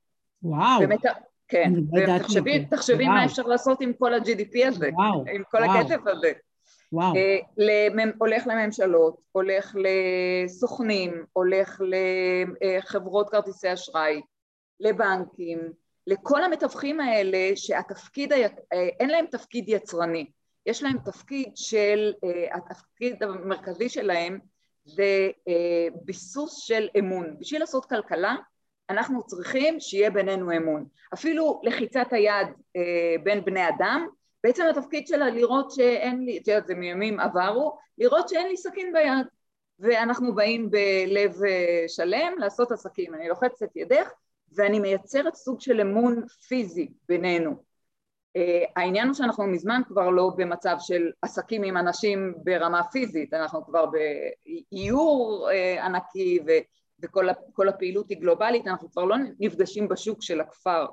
[0.44, 0.82] וואו.
[0.82, 1.00] ומת...
[1.48, 5.80] כן, ותחשבי תחשבי מה אפשר לעשות עם כל ה-GDP הזה, וואו, עם כל וואו.
[5.80, 6.32] הכסף הזה.
[6.92, 7.16] וואו.
[7.16, 8.12] אה, למ...
[8.18, 9.76] הולך לממשלות, הולך
[10.46, 11.82] לסוכנים, הולך
[12.62, 14.22] לחברות כרטיסי אשראי,
[14.80, 15.60] לבנקים,
[16.08, 18.36] לכל המתווכים האלה שהתפקיד, ה...
[18.36, 18.48] אה,
[19.00, 20.32] אין להם תפקיד יצרני,
[20.66, 24.40] יש להם תפקיד של, אה, התפקיד המרכזי שלהם
[24.86, 25.30] זה
[26.06, 27.40] ביסוס של אמון.
[27.40, 28.36] בשביל לעשות כלכלה
[28.90, 30.86] אנחנו צריכים שיהיה בינינו אמון.
[31.14, 34.08] אפילו לחיצת היד אה, בין בני אדם,
[34.44, 38.94] בעצם התפקיד שלה לראות שאין לי, את יודעת זה מימים עברו, לראות שאין לי סכין
[38.94, 39.28] ביד
[39.80, 44.12] ואנחנו באים בלב אה, שלם לעשות עסקים, אני לוחצת את ידך
[44.56, 47.52] ואני מייצרת סוג של אמון פיזי בינינו.
[48.38, 53.66] Uh, העניין הוא שאנחנו מזמן כבר לא במצב של עסקים עם אנשים ברמה פיזית, אנחנו
[53.66, 56.40] כבר באיור uh, ענקי
[57.02, 60.86] וכל הפעילות היא גלובלית, אנחנו כבר לא נפגשים בשוק של הכפר.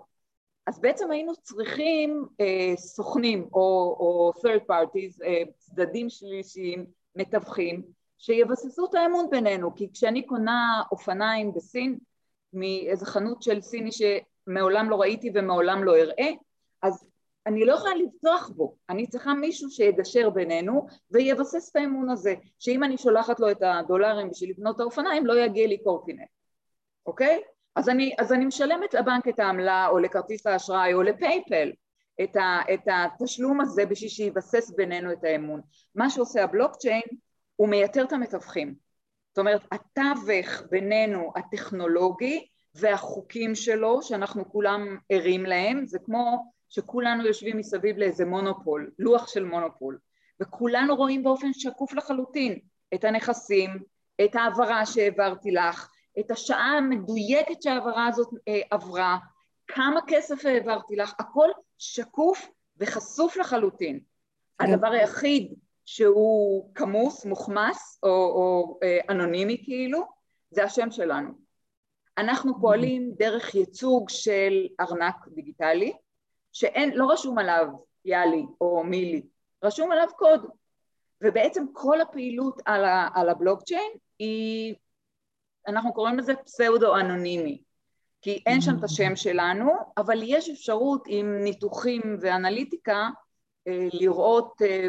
[0.67, 7.83] אז בעצם היינו צריכים אה, סוכנים או, או third parties, אה, צדדים שלישיים, מתווכים,
[8.19, 11.99] שיבססו את האמון בינינו, כי כשאני קונה אופניים בסין,
[12.53, 16.31] מאיזה חנות של סיני שמעולם לא ראיתי ומעולם לא אראה,
[16.83, 17.09] אז
[17.47, 22.85] אני לא יכולה לבטוח בו, אני צריכה מישהו שיגשר בינינו ויבסס את האמון הזה, שאם
[22.85, 26.29] אני שולחת לו את הדולרים בשביל לקנות את האופניים לא יגיע לי קורקינט,
[27.07, 27.41] אוקיי?
[27.77, 31.73] אז אני, אז אני משלמת לבנק את העמלה או לכרטיס האשראי או לפייפל
[32.23, 35.61] את, ה, את התשלום הזה בשביל שיבסס בינינו את האמון.
[35.95, 37.03] מה שעושה הבלוקצ'יין
[37.57, 38.75] הוא מייתר את המתווכים.
[39.33, 47.57] זאת אומרת התווך בינינו הטכנולוגי והחוקים שלו שאנחנו כולם ערים להם זה כמו שכולנו יושבים
[47.57, 49.99] מסביב לאיזה מונופול, לוח של מונופול,
[50.43, 52.59] וכולנו רואים באופן שקוף לחלוטין
[52.95, 53.79] את הנכסים,
[54.25, 55.89] את ההעברה שהעברתי לך,
[56.21, 59.19] את השעה המדויקת שההעברה הזאת אה, עברה,
[59.67, 64.01] כמה כסף העברתי לך, הכל שקוף וחשוף לחלוטין.
[64.61, 70.03] הדבר היחיד שהוא כמוס, מוחמס או, או אה, אנונימי כאילו,
[70.51, 71.31] זה השם שלנו.
[72.19, 75.93] אנחנו פועלים דרך ייצוג של ארנק דיגיטלי,
[76.53, 77.67] שאין, לא רשום עליו
[78.05, 79.23] יאלי או מילי,
[79.65, 80.47] רשום עליו קוד.
[81.23, 84.75] ובעצם כל הפעילות על, ה, על הבלוקצ'יין היא,
[85.69, 87.63] אנחנו קוראים לזה פסאודו אנונימי,
[88.23, 93.09] כי אין שם את השם שלנו, אבל יש אפשרות עם ניתוחים ואנליטיקה
[93.69, 94.89] אה, לראות אה,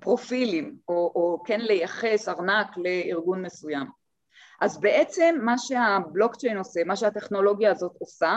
[0.00, 3.86] פרופילים, או, או כן לייחס ארנק לארגון מסוים.
[4.60, 8.36] אז בעצם מה שהבלוקצ'יין עושה, מה שהטכנולוגיה הזאת עושה,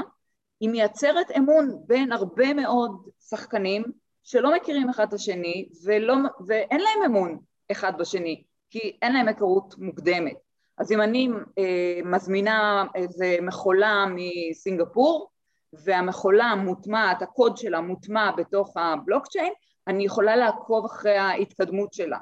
[0.60, 3.84] היא מייצרת אמון בין הרבה מאוד שחקנים
[4.24, 6.16] שלא מכירים אחד את השני ולא,
[6.48, 7.40] ואין להם אמון
[7.72, 10.38] אחד בשני כי אין להם היכרות מוקדמת.
[10.78, 15.30] אז אם אני אה, מזמינה איזה מכולה מסינגפור
[15.74, 19.54] והמכולה מוטמעת, הקוד שלה מוטמע בתוך הבלוקצ'יין,
[19.88, 22.18] אני יכולה לעקוב אחרי ההתקדמות שלה.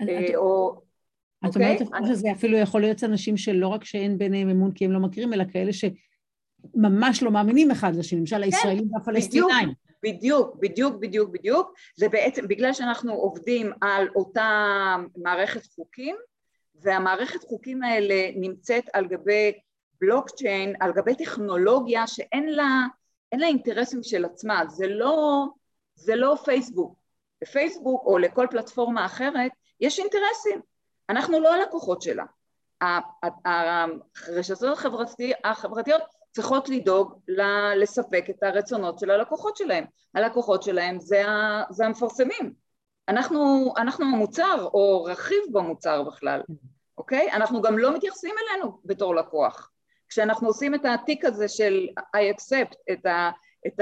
[0.00, 0.80] אה, או...
[1.48, 2.06] את אומרת אוקיי?
[2.06, 5.44] שזה אפילו יכול להיות אנשים שלא רק שאין ביניהם אמון כי הם לא מכירים, אלא
[5.52, 5.84] כאלה ש...
[6.74, 9.68] ממש לא מאמינים אחד לשני, למשל כן, הישראלים והפלסטינאים.
[10.02, 11.74] בדיוק, בדיוק, בדיוק, בדיוק.
[11.96, 16.16] זה בעצם, בגלל שאנחנו עובדים על אותה מערכת חוקים,
[16.74, 19.52] והמערכת חוקים האלה נמצאת על גבי
[20.00, 22.86] בלוקצ'יין, על גבי טכנולוגיה שאין לה,
[23.34, 25.46] לה אינטרסים של עצמה, זה לא,
[25.94, 26.98] זה לא פייסבוק.
[27.42, 30.60] לפייסבוק או לכל פלטפורמה אחרת יש אינטרסים.
[31.08, 32.24] אנחנו לא הלקוחות שלה.
[33.44, 34.78] הרשתות
[35.44, 36.02] החברתיות
[36.32, 37.18] צריכות לדאוג
[37.76, 39.84] לספק את הרצונות של הלקוחות שלהם.
[40.14, 41.22] הלקוחות שלהם זה,
[41.70, 42.52] זה המפרסמים.
[43.08, 46.40] אנחנו, אנחנו המוצר או רכיב במוצר בכלל,
[46.98, 47.32] אוקיי?
[47.32, 49.70] אנחנו גם לא מתייחסים אלינו בתור לקוח.
[50.08, 53.30] כשאנחנו עושים את התיק הזה של I accept, את, ה,
[53.66, 53.80] את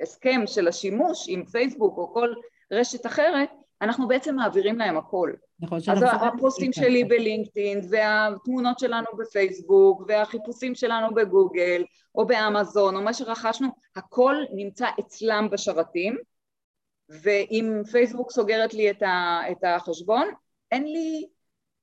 [0.00, 2.28] ההסכם אה, אה, של השימוש עם פייסבוק או כל
[2.72, 3.48] רשת אחרת,
[3.82, 5.32] אנחנו בעצם מעבירים להם הכל.
[5.60, 13.14] נכון, אז הפוסטים שלי בלינקדאין, והתמונות שלנו בפייסבוק, והחיפושים שלנו בגוגל, או באמזון, או מה
[13.14, 16.16] שרכשנו, הכל נמצא אצלם בשרתים,
[17.08, 20.28] ואם פייסבוק סוגרת לי את החשבון,
[20.72, 21.28] אין לי,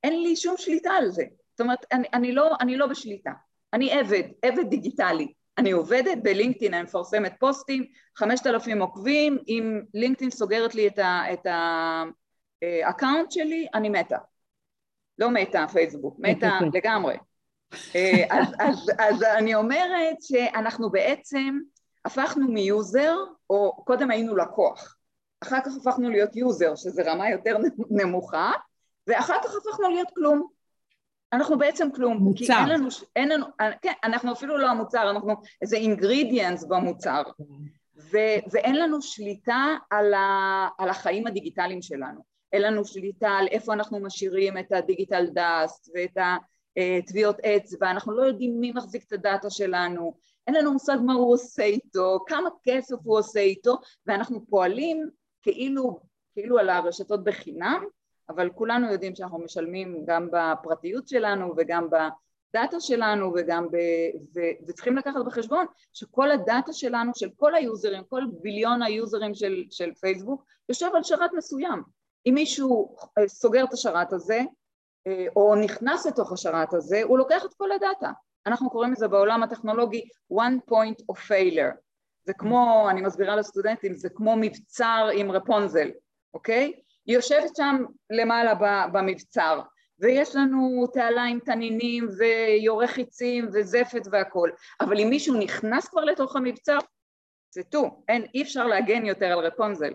[0.04, 1.24] אין לי שום שליטה על זה.
[1.52, 3.32] זאת אומרת, אני, אני, לא, אני לא בשליטה.
[3.74, 5.34] אני עבד, עבד דיגיטלי.
[5.58, 7.86] אני עובדת בלינקדאין, אני מפרסמת פוסטים,
[8.18, 10.88] חמשת אלפים עוקבים, אם לינקדאין סוגרת לי
[11.34, 11.46] את
[12.62, 14.18] ה account שלי, אני מתה.
[15.18, 17.16] לא מתה פייסבוק, מתה לגמרי.
[17.96, 21.60] אה, אז, אז, אז אני אומרת שאנחנו בעצם
[22.06, 23.16] הפכנו מ user,
[23.50, 24.96] או קודם היינו לקוח,
[25.44, 27.58] אחר כך הפכנו להיות user, שזה רמה יותר
[27.90, 28.52] נמוכה,
[29.08, 30.48] ואחר כך הפכנו להיות כלום.
[31.34, 32.18] אנחנו בעצם כלום.
[32.18, 32.46] מוצר.
[32.46, 33.46] כי אין לנו, אין לנו,
[33.82, 37.22] כן, אנחנו אפילו לא המוצר, אנחנו איזה אינגרידיאנס במוצר.
[38.12, 38.18] ו,
[38.52, 42.22] ואין לנו שליטה על, ה, על החיים הדיגיטליים שלנו.
[42.54, 46.18] אין לנו שליטה על איפה אנחנו משאירים את הדיגיטל דאסט ואת
[46.78, 50.14] הטביעות אצבע, אנחנו לא יודעים מי מחזיק את הדאטה שלנו,
[50.48, 55.10] אין לנו מושג מה הוא עושה איתו, כמה כסף הוא עושה איתו, ואנחנו פועלים
[55.42, 56.00] כאילו,
[56.34, 57.84] כאילו על הרשתות בחינם,
[58.36, 63.76] אבל כולנו יודעים שאנחנו משלמים גם בפרטיות שלנו וגם בדאטה שלנו וגם ב...
[64.36, 64.40] ו...
[64.68, 70.46] וצריכים לקחת בחשבון שכל הדאטה שלנו, של כל היוזרים, כל ביליון היוזרים של, של פייסבוק,
[70.70, 71.84] יושב על שרת מסוים.
[72.26, 74.42] אם מישהו אה, סוגר את השרת הזה
[75.08, 78.12] אה, או נכנס לתוך השרת הזה, הוא לוקח את כל הדאטה.
[78.48, 81.76] אנחנו קוראים לזה בעולם הטכנולוגי one point of failure.
[82.24, 85.90] זה כמו, אני מסבירה לסטודנטים, זה כמו מבצר עם רפונזל,
[86.34, 86.74] אוקיי?
[87.08, 87.76] יושבת שם
[88.10, 88.54] למעלה
[88.94, 89.62] במבצר,
[90.00, 94.50] ויש לנו תעלה עם תנינים ויורה חיצים וזפת והכל,
[94.82, 96.78] אבל אם מישהו נכנס כבר לתוך המבצר,
[97.54, 99.94] זה too, אין, אי אפשר להגן יותר על רפונזל,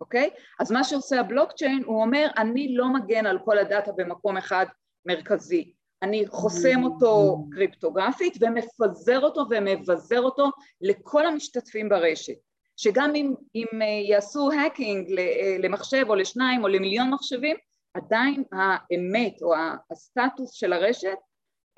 [0.00, 0.30] אוקיי?
[0.60, 4.66] אז מה שעושה הבלוקצ'יין, הוא אומר, אני לא מגן על כל ה data במקום אחד
[5.06, 12.47] מרכזי, אני חוסם אותו קריפטוגרפית ומפזר אותו ומבזר אותו לכל המשתתפים ברשת.
[12.78, 17.56] שגם אם, אם אה, יעשו hacking אה, למחשב או לשניים או למיליון מחשבים,
[17.94, 19.54] עדיין האמת או
[19.90, 21.18] הסטטוס של הרשת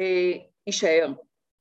[0.01, 0.33] אה,
[0.67, 1.13] יישאר.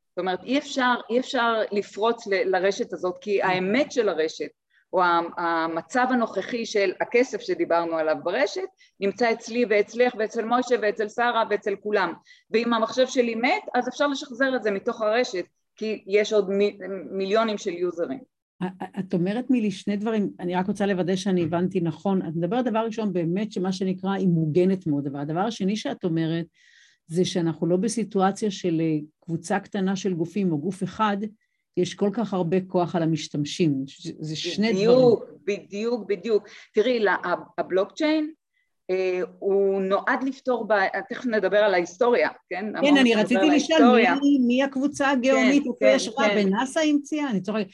[0.10, 4.50] זאת אומרת, אי אפשר, אי אפשר לפרוץ ל, לרשת הזאת, כי האמת של הרשת
[4.94, 5.02] או
[5.38, 8.68] המצב הנוכחי של הכסף שדיברנו עליו ברשת
[9.00, 12.14] נמצא אצלי ואצלך ואצל מוישה ואצל שרה ואצל כולם
[12.52, 16.50] ואם המחשב שלי מת אז אפשר לשחזר את זה מתוך הרשת כי יש עוד
[17.12, 18.39] מיליונים של יוזרים
[19.00, 22.22] את אומרת מילי שני דברים, אני רק רוצה לוודא שאני הבנתי נכון.
[22.22, 26.46] את מדברת דבר ראשון באמת שמה שנקרא היא מוגנת מאוד, אבל הדבר השני שאת אומרת
[27.08, 31.18] זה שאנחנו לא בסיטואציה של אה, קבוצה קטנה של גופים או גוף אחד,
[31.78, 33.84] יש כל כך הרבה כוח על המשתמשים,
[34.20, 35.38] זה שני בדיוק, דברים.
[35.46, 36.48] בדיוק, בדיוק, בדיוק.
[36.74, 37.06] תראי,
[37.58, 38.32] הבלוקצ'יין
[38.90, 40.74] אה, הוא נועד לפתור, ב...
[41.10, 42.66] תכף נדבר על ההיסטוריה, כן?
[42.82, 46.36] כן, אני רציתי לשאול מי, מי הקבוצה הגאונית, כן, כן, יש כן.
[46.36, 47.30] בנאסא המציאה?
[47.30, 47.68] אני צוחקת.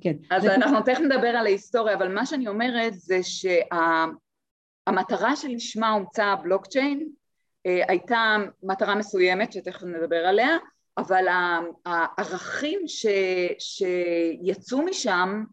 [0.00, 0.12] כן.
[0.30, 0.54] אז זה...
[0.54, 3.76] אנחנו תכף נדבר על ההיסטוריה, אבל מה שאני אומרת זה שהמטרה
[5.36, 5.42] שה...
[5.42, 7.08] שלשמה הומצא הבלוקצ'יין
[7.66, 10.56] אה, הייתה מטרה מסוימת, שתכף נדבר עליה,
[10.98, 11.26] אבל
[11.86, 13.06] הערכים ש...
[13.58, 15.44] שיצאו משם,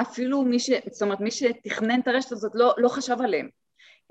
[0.00, 0.70] אפילו מי ש...
[0.90, 3.48] זאת אומרת, מי שתכנן את הרשת הזאת לא, לא חשב עליהם.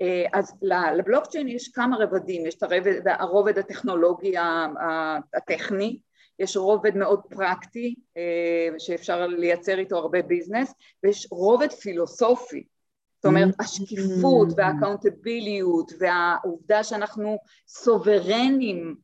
[0.02, 0.54] אה, אז
[0.98, 4.34] לבלוקצ'יין יש כמה רבדים, יש את הרובד, הרובד הטכנולוגי
[5.34, 6.00] הטכני,
[6.40, 12.64] יש רובד מאוד פרקטי אה, שאפשר לייצר איתו הרבה ביזנס, ויש רובד פילוסופי.
[13.16, 13.64] זאת אומרת, mm-hmm.
[13.64, 18.94] השקיפות וה accountability והעובדה שאנחנו סוברנים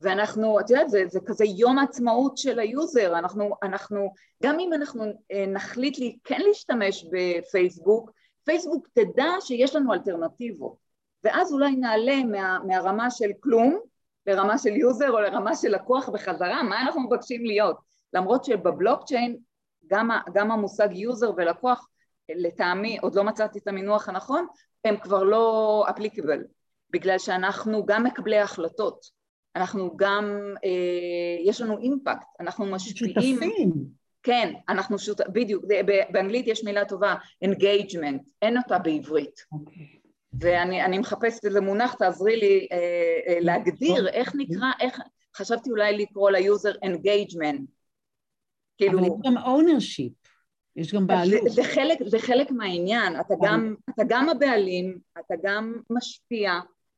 [0.00, 4.72] ואנחנו, את יודעת, זה, זה כזה יום העצמאות של ה user, אנחנו, אנחנו, גם אם
[4.72, 8.10] אנחנו אה, נחליט לי כן להשתמש בפייסבוק,
[8.44, 10.76] פייסבוק תדע שיש לנו אלטרנטיבות,
[11.24, 13.80] ואז אולי נעלה מה, מהרמה של כלום
[14.26, 17.76] לרמה של user או לרמה של לקוח בחזרה, מה אנחנו מבקשים להיות?
[18.12, 19.36] למרות שבבלוקצ'יין
[19.86, 21.88] גם, גם המושג user ולקוח
[22.28, 24.46] לטעמי, עוד לא מצאתי את המינוח הנכון,
[24.84, 26.44] הם כבר לא applicable,
[26.90, 29.06] בגלל שאנחנו גם מקבלי החלטות,
[29.56, 33.14] אנחנו גם, אה, יש לנו impact, אנחנו משפיעים.
[33.14, 33.72] שותפים.
[34.22, 35.64] כן, אנחנו שותפים, בדיוק,
[36.12, 39.40] באנגלית יש מילה טובה, engagement, אין אותה בעברית.
[39.54, 40.05] Okay.
[40.40, 42.78] ואני מחפשת איזה מונח, תעזרי לי אה,
[43.28, 45.00] אה, להגדיר איך נקרא, איך,
[45.36, 47.70] חשבתי אולי לקרוא ל user engagement.
[48.78, 48.98] כאילו...
[48.98, 50.12] אבל יש גם ownership,
[50.76, 51.42] יש גם בעלות.
[51.42, 56.52] זה, זה, חלק, זה חלק מהעניין, אתה גם, אתה גם הבעלים, אתה גם משפיע,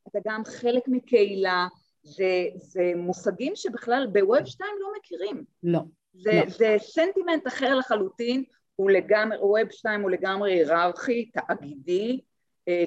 [0.08, 1.66] אתה גם חלק מקהילה,
[2.02, 5.44] זה, זה מושגים שבכלל ב Web 2 לא מכירים.
[5.62, 5.80] לא.
[6.12, 6.48] זה, לא.
[6.48, 8.44] זה סנטימנט אחר לחלוטין,
[8.76, 12.20] הוא לגמרי, Web 2 הוא לגמרי היררכי, תאגידי,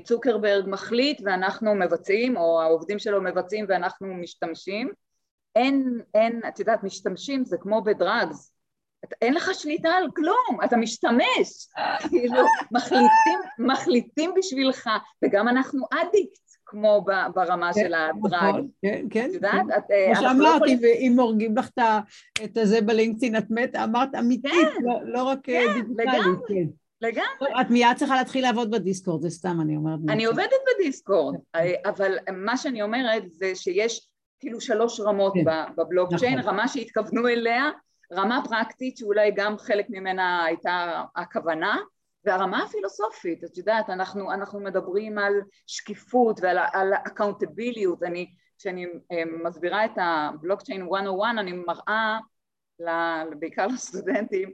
[0.03, 4.91] צוקרברג מחליט ואנחנו מבצעים, או העובדים שלו מבצעים ואנחנו משתמשים.
[5.55, 8.53] אין, אין, את יודעת, משתמשים זה כמו בדרגס,
[9.21, 11.67] אין לך שליטה על כלום, אתה משתמש,
[12.09, 14.89] כאילו, מחליטים, מחליטים בשבילך,
[15.23, 18.33] וגם אנחנו אדיקט, כמו ברמה כן, של הדרג.
[18.33, 19.29] נכון, כן, כן.
[19.29, 19.65] את יודעת?
[19.87, 20.13] כן.
[20.15, 21.69] כמו לא שאמרתי, ואם הורגים לך
[22.43, 24.83] את הזה בלינקדאין, את מת, אמרת אמיתית, כן.
[24.83, 26.80] לא, לא רק אה, דיגיטלית.
[27.01, 27.61] לגמרי.
[27.61, 29.99] את מיד צריכה להתחיל לעבוד בדיסקורד, זה סתם, אני אומרת.
[30.09, 34.09] אני עובדת בדיסקורד, אה, אבל מה שאני אומרת זה שיש
[34.39, 35.33] כאילו שלוש רמות
[35.77, 36.53] בבלוקצ'יין, נכון.
[36.53, 37.69] רמה שהתכוונו אליה,
[38.13, 41.77] רמה פרקטית שאולי גם חלק ממנה הייתה הכוונה,
[42.25, 45.33] והרמה הפילוסופית, את יודעת, אנחנו, אנחנו מדברים על
[45.67, 52.19] שקיפות ועל אקאונטביליות, אני, כשאני אה, מסבירה את הבלוקצ'יין 101, אני מראה,
[53.39, 54.51] בעיקר לסטודנטים,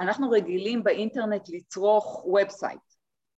[0.00, 2.80] אנחנו רגילים באינטרנט לצרוך ובסייט.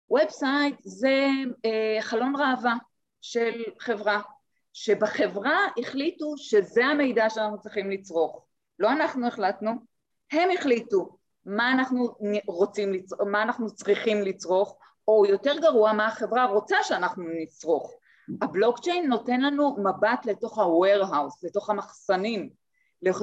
[0.10, 1.28] ובסייט זה
[1.66, 2.74] אה, חלון ראווה
[3.22, 4.22] של חברה,
[4.74, 8.46] שבחברה החליטו שזה המידע שאנחנו צריכים לצרוך.
[8.80, 9.72] לא אנחנו החלטנו,
[10.32, 12.16] הם החליטו מה אנחנו
[12.48, 17.94] רוצים, לצרוך, מה אנחנו צריכים לצרוך, או יותר גרוע, מה החברה רוצה שאנחנו נצרוך.
[18.42, 22.50] הבלוקצ'יין נותן לנו מבט לתוך ה-warehouse, לתוך המחסנים,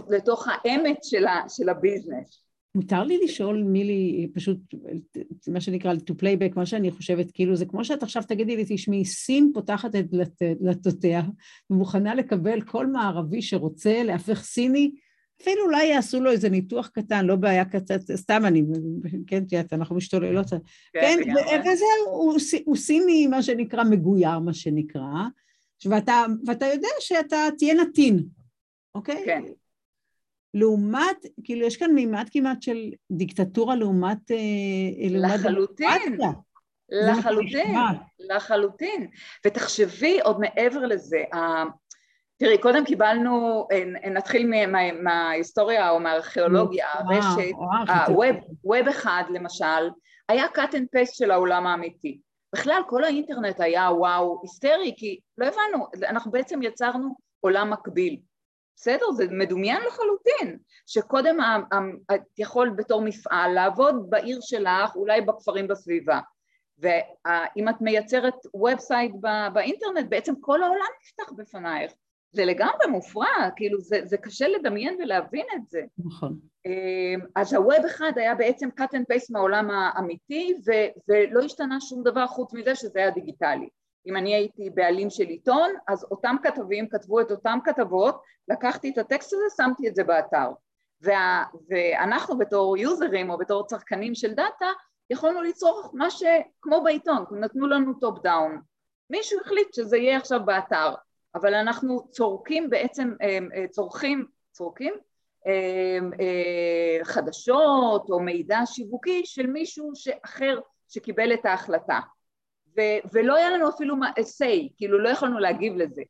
[0.09, 2.50] לתוך האמת של, של הביזנס.
[2.75, 4.59] מותר לי לשאול מילי, פשוט,
[5.49, 8.65] מה שנקרא, to play back, מה שאני חושבת, כאילו זה כמו שאת עכשיו תגידי לי,
[8.69, 10.07] תשמעי, סין פותחת את
[10.61, 11.23] דלתותיה
[11.71, 14.91] ומוכנה לקבל כל מערבי שרוצה להפך סיני
[15.43, 18.63] אפילו אולי יעשו לו איזה ניתוח קטן, לא בעיה קצת, סתם אני,
[19.27, 25.27] כן, תראית, אנחנו משתוללות, כן, כן וזהו, הוא, הוא סיני, מה שנקרא, מגויר, מה שנקרא,
[25.85, 28.25] ואתה, ואתה יודע שאתה תהיה נתין,
[28.95, 29.23] אוקיי?
[29.25, 29.43] כן.
[30.55, 34.31] לעומת, כאילו, יש כאן מימד כמעט של דיקטטורה לעומת...
[34.31, 34.37] אה,
[35.11, 36.19] לחלוטין.
[36.91, 37.75] לחלוטין,
[38.19, 39.07] לחלוטין.
[39.47, 41.23] ותחשבי עוד מעבר לזה,
[42.37, 44.53] תראי, קודם קיבלנו, אה, נתחיל
[45.03, 47.53] מההיסטוריה או מהארכיאולוגיה, הרשת,
[48.63, 49.91] הווב אחד למשל,
[50.29, 52.21] היה cut and paste של העולם האמיתי.
[52.55, 58.17] בכלל כל האינטרנט היה וואו היסטרי, כי לא הבנו, אנחנו בעצם יצרנו עולם מקביל.
[58.77, 59.11] בסדר?
[59.13, 61.37] זה מדומיין לחלוטין, שקודם
[62.15, 66.21] את יכול בתור מפעל לעבוד בעיר שלך, אולי בכפרים בסביבה.
[66.79, 69.13] ואם את מייצרת ובסייט
[69.53, 71.93] באינטרנט, בעצם כל העולם נפתח בפנייך.
[72.33, 75.81] זה לגמרי מופרע, כאילו זה, זה קשה לדמיין ולהבין את זה.
[75.99, 76.39] נכון.
[76.67, 80.71] אמ, אז הווב אחד היה בעצם cut and paste מהעולם האמיתי ו,
[81.09, 83.69] ולא השתנה שום דבר חוץ מזה שזה היה דיגיטלי.
[84.07, 88.99] אם אני הייתי בעלים של עיתון, אז אותם כתבים כתבו את אותם כתבות, לקחתי את
[88.99, 90.51] הטקסט הזה, שמתי את זה באתר.
[91.03, 94.67] וה, ואנחנו בתור users או בתור צרכנים של data,
[95.11, 98.61] יכולנו לצרוך מה שכמו בעיתון, נתנו לנו top down.
[99.11, 100.95] מישהו החליט שזה יהיה עכשיו באתר.
[101.35, 104.95] אבל אנחנו צורכים בעצם, אה, אה, צורכים, צורכים
[105.47, 109.93] אה, חדשות או מידע שיווקי של מישהו
[110.25, 112.01] אחר שקיבל את ההחלטה
[112.77, 116.03] ו- ולא היה לנו אפילו say, כאילו לא יכולנו להגיב לזה.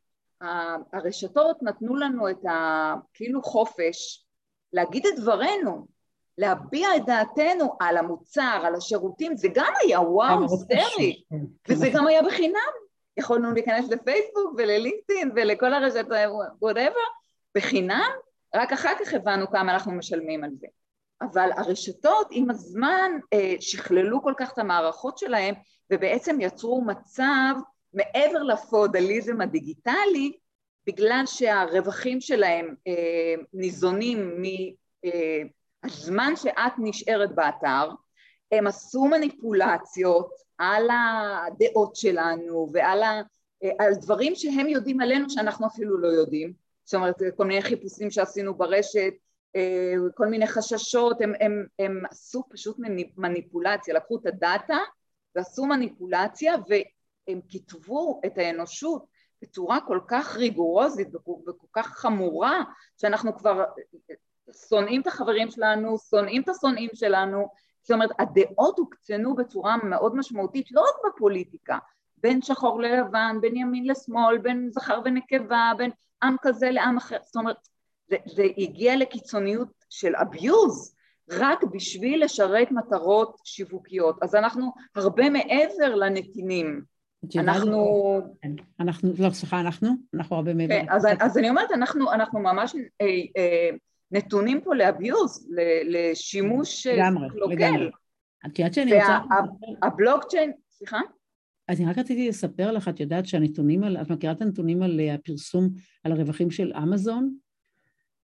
[0.92, 2.94] הרשתות נתנו לנו את ה...
[3.14, 4.24] כאילו חופש
[4.72, 5.86] להגיד את דברינו,
[6.38, 11.36] להביע את דעתנו על המוצר, על השירותים, זה גם היה וואו, סטרי, כן,
[11.68, 11.90] וזה.
[11.94, 12.70] גם היה בחינם.
[13.16, 16.06] יכולנו להיכנס לפייסבוק וללינקדאין ולכל הרשת,
[16.62, 17.00] whatever,
[17.54, 18.10] בחינם,
[18.54, 20.66] רק אחר כך הבנו כמה אנחנו משלמים על זה.
[21.22, 25.54] אבל הרשתות עם הזמן אה, שכללו כל כך את המערכות שלהם
[25.90, 27.54] ובעצם יצרו מצב
[27.94, 30.32] מעבר לפאודליזם הדיגיטלי
[30.86, 34.42] בגלל שהרווחים שלהם אה, ניזונים
[35.84, 37.90] מהזמן אה, שאת נשארת באתר,
[38.52, 43.22] הם עשו מניפולציות על הדעות שלנו ועל ה,
[43.78, 46.52] על דברים שהם יודעים עלינו שאנחנו אפילו לא יודעים,
[46.84, 49.12] זאת אומרת כל מיני חיפושים שעשינו ברשת,
[50.14, 52.76] כל מיני חששות, הם, הם, הם עשו פשוט
[53.16, 54.78] מניפולציה, לקחו את הדאטה
[55.34, 59.04] ועשו מניפולציה והם כיתבו את האנושות
[59.42, 62.62] בצורה כל כך ריגורוזית וכל כך חמורה
[62.96, 63.64] שאנחנו כבר
[64.68, 67.48] שונאים את החברים שלנו, שונאים את השונאים שלנו.
[67.82, 71.78] זאת אומרת, הדעות הוקצנו בצורה מאוד משמעותית, לא רק בפוליטיקה,
[72.16, 75.90] בין שחור ללבן, בין ימין לשמאל, בין זכר ונקבה, בין
[76.22, 77.68] עם כזה לעם אחר, זאת אומרת,
[78.08, 80.99] זה, זה הגיע לקיצוניות של abuse
[81.30, 84.18] רק בשביל לשרת מטרות שיווקיות.
[84.22, 86.82] אז אנחנו הרבה מעבר לנתינים.
[87.36, 88.20] אנחנו...
[88.42, 89.88] כן, אנחנו, לא, סליחה, אנחנו?
[90.14, 90.74] אנחנו הרבה מעבר.
[90.74, 93.06] כן, אז, אז אני אומרת, אנחנו, אנחנו ממש אה,
[93.36, 93.70] אה,
[94.10, 95.48] נתונים פה לאביוז,
[95.84, 97.90] לשימוש אה, קלוקל.
[98.46, 99.18] את יודעת שאני רוצה...
[99.82, 101.00] והבלוקצ'יין, סליחה?
[101.68, 105.00] אז אני רק רציתי לספר לך, את יודעת שהנתונים על, את מכירה את הנתונים על
[105.00, 105.68] אה, הפרסום,
[106.04, 107.34] על הרווחים של אמזון?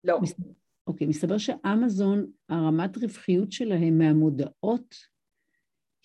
[0.03, 0.19] לא.
[0.87, 4.95] אוקיי, מסתבר שאמזון, הרמת רווחיות שלהם מהמודעות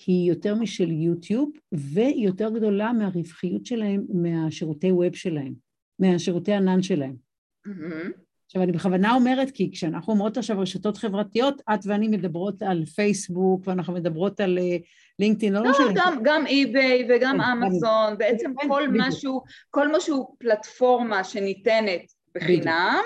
[0.07, 5.55] היא יותר משל יוטיוב, והיא יותר גדולה מהרווחיות שלהם מהשירותי ווב שלהם,
[5.99, 7.17] מהשירותי ענן שלהם.
[7.69, 8.27] Mm-hmm.
[8.47, 13.63] עכשיו, אני בכוונה אומרת, כי כשאנחנו אומרות עכשיו רשתות חברתיות, את ואני מדברות על פייסבוק,
[13.67, 14.59] ואנחנו מדברות על
[15.19, 15.93] לינקדאין, לא, לא משנה.
[15.95, 23.03] גם, גם אי-ביי וגם כן, אמזון, בעצם כל משהו, כל משהו פלטפורמה שניתנת בחינם,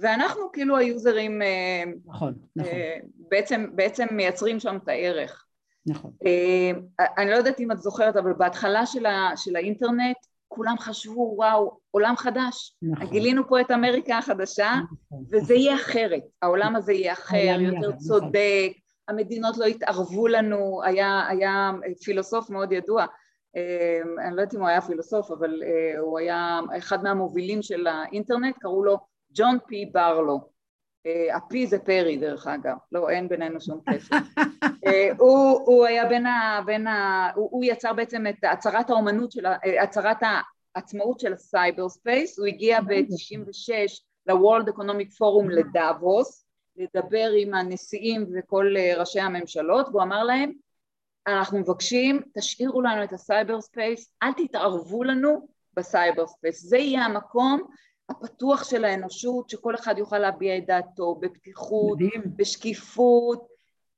[0.00, 2.72] ואנחנו כאילו היוזרים אה, נכון, נכון.
[2.72, 5.44] אה, בעצם, בעצם מייצרים שם את הערך.
[5.86, 6.10] נכון.
[6.26, 10.16] אה, אני לא יודעת אם את זוכרת, אבל בהתחלה של, ה, של האינטרנט
[10.48, 12.76] כולם חשבו, וואו, עולם חדש.
[12.82, 13.10] נכון.
[13.10, 14.72] גילינו פה את אמריקה החדשה,
[15.10, 15.24] נכון.
[15.30, 16.22] וזה יהיה אחרת.
[16.42, 17.96] העולם הזה יהיה אחר, יותר נכון.
[17.96, 18.72] צודק,
[19.08, 21.70] המדינות לא יתערבו לנו, היה, היה
[22.04, 23.06] פילוסוף מאוד ידוע,
[24.26, 25.62] אני לא יודעת אם הוא היה פילוסוף, אבל
[25.98, 28.98] הוא היה אחד מהמובילים של האינטרנט, קראו לו
[29.36, 30.40] ג'ון פי בארלו,
[31.06, 34.16] אה, ה-פי זה פרי דרך אגב, לא אין בינינו שום קשר,
[34.86, 36.60] אה, הוא, הוא היה בין ה...
[36.66, 40.16] בין ה הוא, הוא יצר בעצם את הצהרת האומנות של, אה, הצהרת
[40.74, 43.72] העצמאות של ה cyberspace, הוא הגיע ב-96
[44.26, 50.52] ל World Economic Forum לדאבוס, לדבר עם הנשיאים וכל ראשי הממשלות, והוא אמר להם,
[51.26, 57.62] אנחנו מבקשים, תשאירו לנו את ה cyberspace, אל תתערבו לנו ב cyberspace, זה יהיה המקום
[58.08, 62.22] הפתוח של האנושות, שכל אחד יוכל להביע את דעתו בפתיחות, מדהים.
[62.36, 63.46] בשקיפות,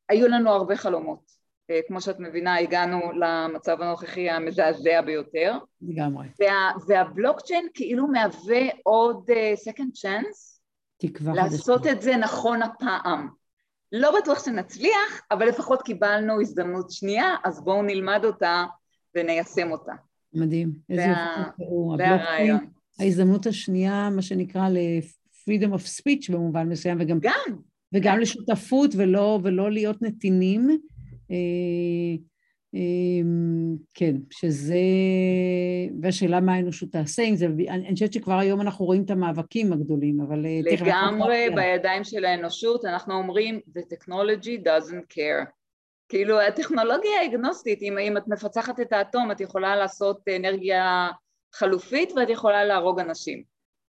[0.09, 1.39] היו לנו הרבה חלומות.
[1.71, 5.59] אה, כמו שאת מבינה, הגענו למצב הנוכחי המזעזע ביותר.
[5.83, 6.27] לגמרי.
[6.41, 10.59] וה, והבלוקצ'יין כאילו מהווה עוד uh, second chance
[10.99, 11.93] תקווה לעשות חדשה.
[11.93, 13.29] את זה נכון הפעם.
[13.93, 18.65] לא בטוח שנצליח, אבל לפחות קיבלנו הזדמנות שנייה, אז בואו נלמד אותה
[19.15, 19.93] וניישם אותה.
[20.33, 20.73] מדהים.
[20.91, 21.51] איזה וה...
[21.99, 22.78] והרעיון.
[22.99, 27.19] ההזדמנות השנייה, מה שנקרא ל-freedom of speech במובן מסוים, וגם...
[27.21, 27.57] גם.
[27.95, 30.69] וגם לשותפות ולא, ולא להיות נתינים.
[31.31, 31.37] אה,
[32.75, 33.29] אה,
[33.95, 34.79] כן, שזה...
[36.03, 40.21] והשאלה מה האנושות תעשה עם זה, אני חושבת שכבר היום אנחנו רואים את המאבקים הגדולים,
[40.21, 40.47] אבל...
[40.47, 45.51] אה, לגמרי בידיים של האנושות, אנחנו אומרים the technology doesn't care.
[46.09, 51.09] כאילו הטכנולוגיה היא אגנוסטית, אם, אם את מפצחת את האטום את יכולה לעשות אנרגיה
[51.55, 53.43] חלופית ואת יכולה להרוג אנשים.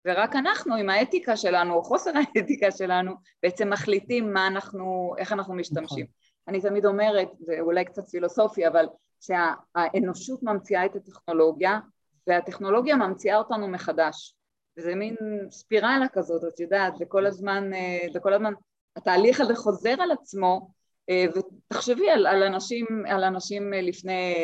[0.07, 5.55] ורק אנחנו עם האתיקה שלנו או חוסר האתיקה שלנו בעצם מחליטים מה אנחנו, איך אנחנו
[5.55, 6.05] משתמשים.
[6.05, 6.23] נכון.
[6.49, 8.87] אני תמיד אומרת, זה אולי קצת פילוסופי, אבל
[9.21, 11.81] שהאנושות ממציאה את הטכנולוגיה
[12.27, 14.35] והטכנולוגיה ממציאה אותנו מחדש.
[14.77, 15.17] וזה מין
[15.51, 17.71] ספירלה כזאת, את יודעת, זה כל הזמן,
[18.13, 18.53] זה כל הזמן,
[18.97, 20.82] התהליך הזה חוזר על עצמו אה,
[21.35, 24.35] ותחשבי על, על, אנשים, על אנשים לפני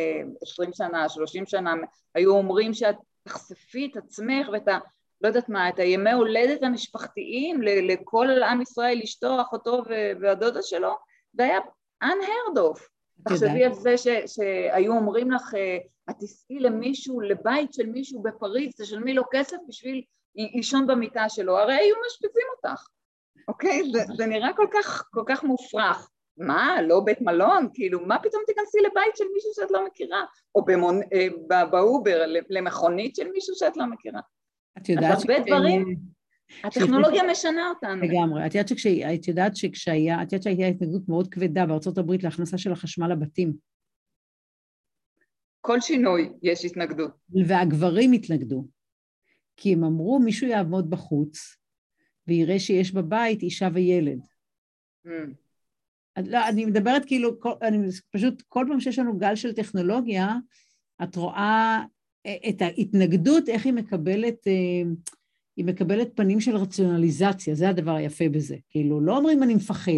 [0.43, 1.75] עשרים שנה, שלושים שנה,
[2.15, 4.79] היו אומרים שאת תחשפי את עצמך ואת ה...
[5.21, 9.83] לא יודעת מה, את הימי הולדת המשפחתיים לכל עם ישראל, אשתו, אחותו
[10.21, 10.97] והדודה שלו,
[11.33, 11.59] זה היה
[12.05, 12.81] unheard of.
[13.25, 15.79] תחשבי על זה ש, שהיו אומרים לך, אה,
[16.11, 20.03] את תיסעי למישהו, לבית של מישהו בפריז, תשלמי לו כסף בשביל
[20.35, 22.85] לישון במיטה שלו, הרי היו משפיצים אותך,
[23.49, 23.83] אוקיי?
[23.93, 26.09] זה, זה נראה כל כך, כל כך מופרך.
[26.39, 27.69] מה, לא בית מלון?
[27.75, 30.25] כאילו, מה פתאום תיכנסי לבית של מישהו שאת לא מכירה?
[30.55, 31.01] או במונ...
[31.13, 34.21] אה, באובר, למכונית של מישהו שאת לא מכירה.
[34.79, 35.97] את יודעת אז הרבה דברים,
[36.65, 38.03] הטכנולוגיה משנה אותנו.
[38.03, 38.47] לגמרי.
[38.47, 38.87] את יודעת, שכש...
[38.87, 43.53] את יודעת שכשהיה, את יודעת שהייתה התנגדות מאוד כבדה בארצות הברית להכנסה של החשמל לבתים.
[45.61, 47.11] כל שינוי יש התנגדות.
[47.47, 48.65] והגברים התנגדו.
[49.57, 51.57] כי הם אמרו, מישהו יעמוד בחוץ
[52.27, 54.21] ויראה שיש בבית אישה וילד.
[55.07, 55.11] Mm.
[56.27, 57.31] לא, אני מדברת כאילו,
[57.63, 60.37] אני פשוט, כל פעם שיש לנו גל של טכנולוגיה,
[61.03, 61.81] את רואה
[62.27, 64.91] אה, את ההתנגדות, איך היא מקבלת, אה,
[65.57, 68.57] היא מקבלת פנים של רציונליזציה, זה הדבר היפה בזה.
[68.71, 69.93] כאילו, לא אומרים אני מפחד.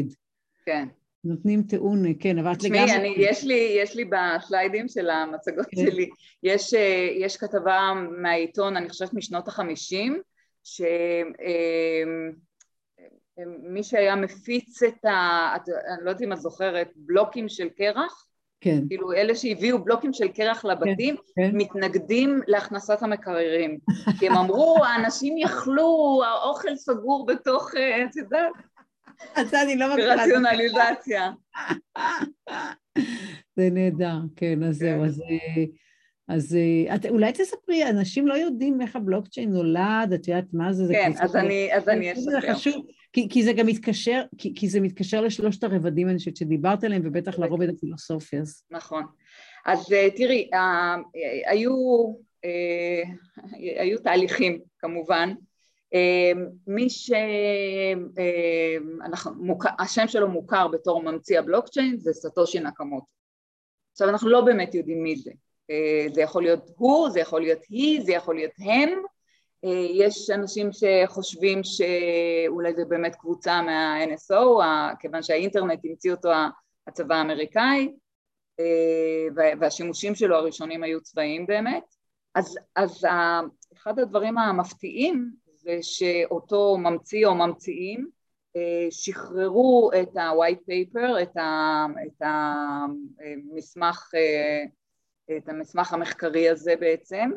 [0.67, 0.89] כן.
[1.25, 2.87] נותנים טיעון, כן, אבל את לגמרי...
[2.87, 5.77] תשמעי, יש לי, יש לי בסליידים של המצגות כן.
[5.77, 6.09] שלי,
[6.43, 7.93] יש, אה, יש כתבה
[8.23, 10.21] מהעיתון, אני חושבת משנות החמישים,
[10.65, 10.83] ש...
[13.63, 15.57] מי שהיה מפיץ את ה...
[15.67, 18.27] אני לא יודעת אם את זוכרת, בלוקים של קרח,
[18.61, 18.89] כן.
[18.89, 21.51] כאילו אלה שהביאו בלוקים של קרח לבתים, כן, כן.
[21.57, 23.79] מתנגדים להכנסת המקררים.
[24.19, 28.53] כי הם אמרו, האנשים יכלו, האוכל סגור בתוך, אה, את יודעת,
[29.35, 30.15] אז אני לא מכירה.
[30.15, 30.21] את.
[30.21, 31.31] רציונליזציה.
[33.57, 35.05] זה נהדר, כן, אז זהו.
[35.05, 35.23] אז...
[36.31, 40.87] אז אה, את, אולי תספרי, אנשים לא יודעים איך הבלוקצ'יין נולד, את יודעת מה זה?
[40.87, 42.55] זה כן, קבוצות אז אני, אז אני זה אספר.
[42.55, 46.85] חשוב, כי, כי זה גם מתקשר, כי, כי זה מתקשר לשלושת הרבדים, אני חושבת שדיברת
[46.85, 48.63] עליהם, ובטח לרובד הפילוסופי, אז...
[48.71, 49.05] נכון.
[49.67, 50.97] אז אה, תראי, אה,
[51.47, 51.73] היו,
[53.81, 55.33] היו תהליכים כמובן.
[56.67, 57.11] מי ש...
[58.19, 63.13] אה, אנחנו, מוכר, השם שלו מוכר בתור ממציא הבלוקצ'יין זה סטושי נקמוטו.
[63.93, 65.31] עכשיו אנחנו לא באמת יודעים מי זה.
[65.71, 68.89] אה, זה יכול להיות הוא, זה יכול להיות היא, זה יכול להיות הם.
[69.65, 74.63] אה, יש אנשים שחושבים שאולי זה באמת קבוצה מה-NSO,
[75.01, 76.31] כיוון שהאינטרנט המציא אותו
[76.87, 77.93] הצבא האמריקאי,
[78.61, 78.65] אה,
[79.37, 81.85] וה- והשימושים שלו הראשונים היו צבאיים באמת.
[82.35, 83.05] אז, אז
[83.77, 88.09] אחד הדברים המפתיעים זה שאותו ממציא או ממציאים
[88.91, 92.23] שחררו את ה-white paper, את ה- את
[93.25, 94.11] המסמך,
[95.37, 97.31] את המסמך המחקרי הזה בעצם,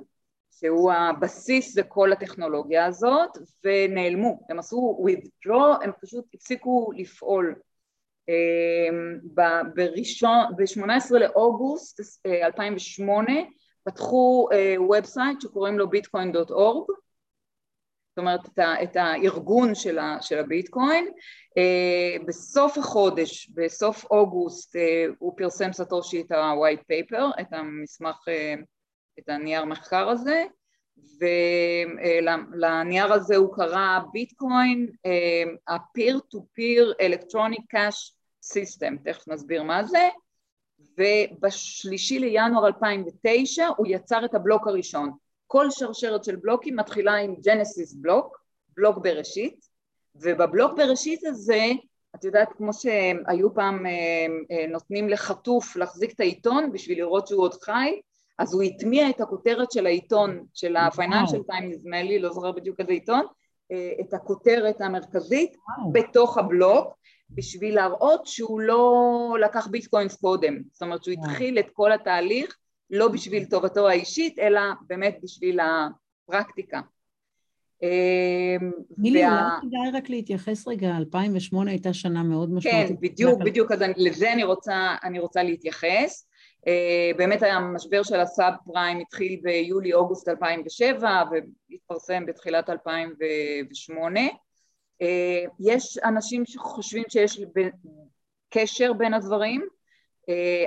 [0.52, 3.30] שהוא הבסיס לכל הטכנולוגיה הזאת,
[3.64, 7.56] ונעלמו, הם עשו withdraw, הם פשוט הפסיקו לפעול.
[8.30, 8.98] אה,
[9.34, 13.32] ב- בראשון, ב-18 לאוגוסט אה, 2008
[13.84, 17.04] פתחו ובסייט שקוראים לו bitcoin.org
[18.14, 21.08] זאת אומרת את, ה, את הארגון של, ה, של הביטקוין.
[21.50, 24.80] Uh, בסוף החודש, בסוף אוגוסט, uh,
[25.20, 28.64] הוא פרסם סטושי את ה-white paper, את המסמך, uh,
[29.20, 30.44] את הנייר מחקר הזה,
[31.20, 38.14] ולנייר הזה הוא קרא ביטקוין, uh, ה-peer to peer electronic cash
[38.54, 40.10] system, תכף נסביר מה זה,
[40.98, 45.23] ובשלישי לינואר 2009 הוא יצר את הבלוק הראשון.
[45.48, 48.44] כל שרשרת של בלוקים מתחילה עם ג'נסיס בלוק,
[48.78, 49.66] בלוק בראשית,
[50.16, 51.72] ובבלוק בראשית הזה,
[52.16, 53.86] את יודעת, כמו שהיו פעם
[54.70, 58.02] נותנים לחטוף להחזיק את העיתון בשביל לראות שהוא עוד חי,
[58.40, 62.80] אז הוא הטמיע את הכותרת של העיתון, של ה-Financial Time נדמה לי, לא זוכר בדיוק
[62.80, 63.26] איזה עיתון,
[64.02, 65.92] את הכותרת המרכזית וואו.
[65.92, 66.94] בתוך הבלוק,
[67.30, 72.58] בשביל להראות שהוא לא לקח ביטקוינס קודם, זאת אומרת שהוא התחיל את כל התהליך
[72.94, 76.82] לא בשביל טובתו האישית, אלא באמת בשביל הפרקטיקה.
[78.98, 79.58] מילי, וה...
[79.62, 82.88] אולי כדאי רק להתייחס רגע, 2008 הייתה שנה מאוד משמעותית.
[82.88, 86.28] כן, בדיוק, בדיוק, אז אני, לזה אני רוצה, אני רוצה להתייחס.
[87.18, 94.20] באמת היה המשבר של הסאב פריים התחיל ביולי-אוגוסט 2007 והתפרסם בתחילת 2008.
[95.60, 97.42] יש אנשים שחושבים שיש
[98.50, 99.68] קשר בין הדברים,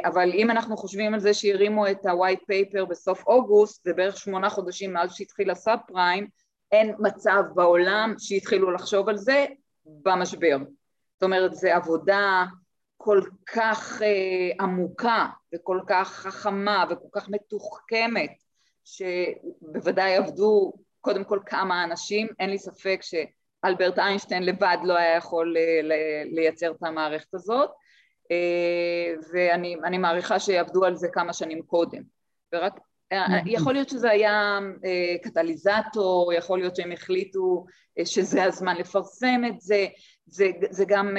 [0.04, 4.50] אבל אם אנחנו חושבים על זה שהרימו את ה-white paper בסוף אוגוסט, זה בערך שמונה
[4.50, 6.28] חודשים מאז שהתחיל הסאב פריים,
[6.72, 9.46] אין מצב בעולם שהתחילו לחשוב על זה
[9.86, 10.56] במשבר.
[11.14, 12.44] זאת אומרת, זו עבודה
[12.96, 18.30] כל כך uh, עמוקה וכל כך חכמה וכל כך מתוחכמת,
[18.84, 25.56] שבוודאי עבדו קודם כל כמה אנשים, אין לי ספק שאלברט איינשטיין לבד לא היה יכול
[26.24, 27.70] לייצר את המערכת הזאת,
[29.32, 32.02] ואני מעריכה שיעבדו על זה כמה שנים קודם.
[32.54, 32.80] ורק
[33.46, 34.58] יכול להיות שזה היה
[35.22, 37.64] קטליזטור, יכול להיות שהם החליטו
[38.04, 39.86] שזה הזמן לפרסם את זה,
[40.26, 41.16] זה, זה גם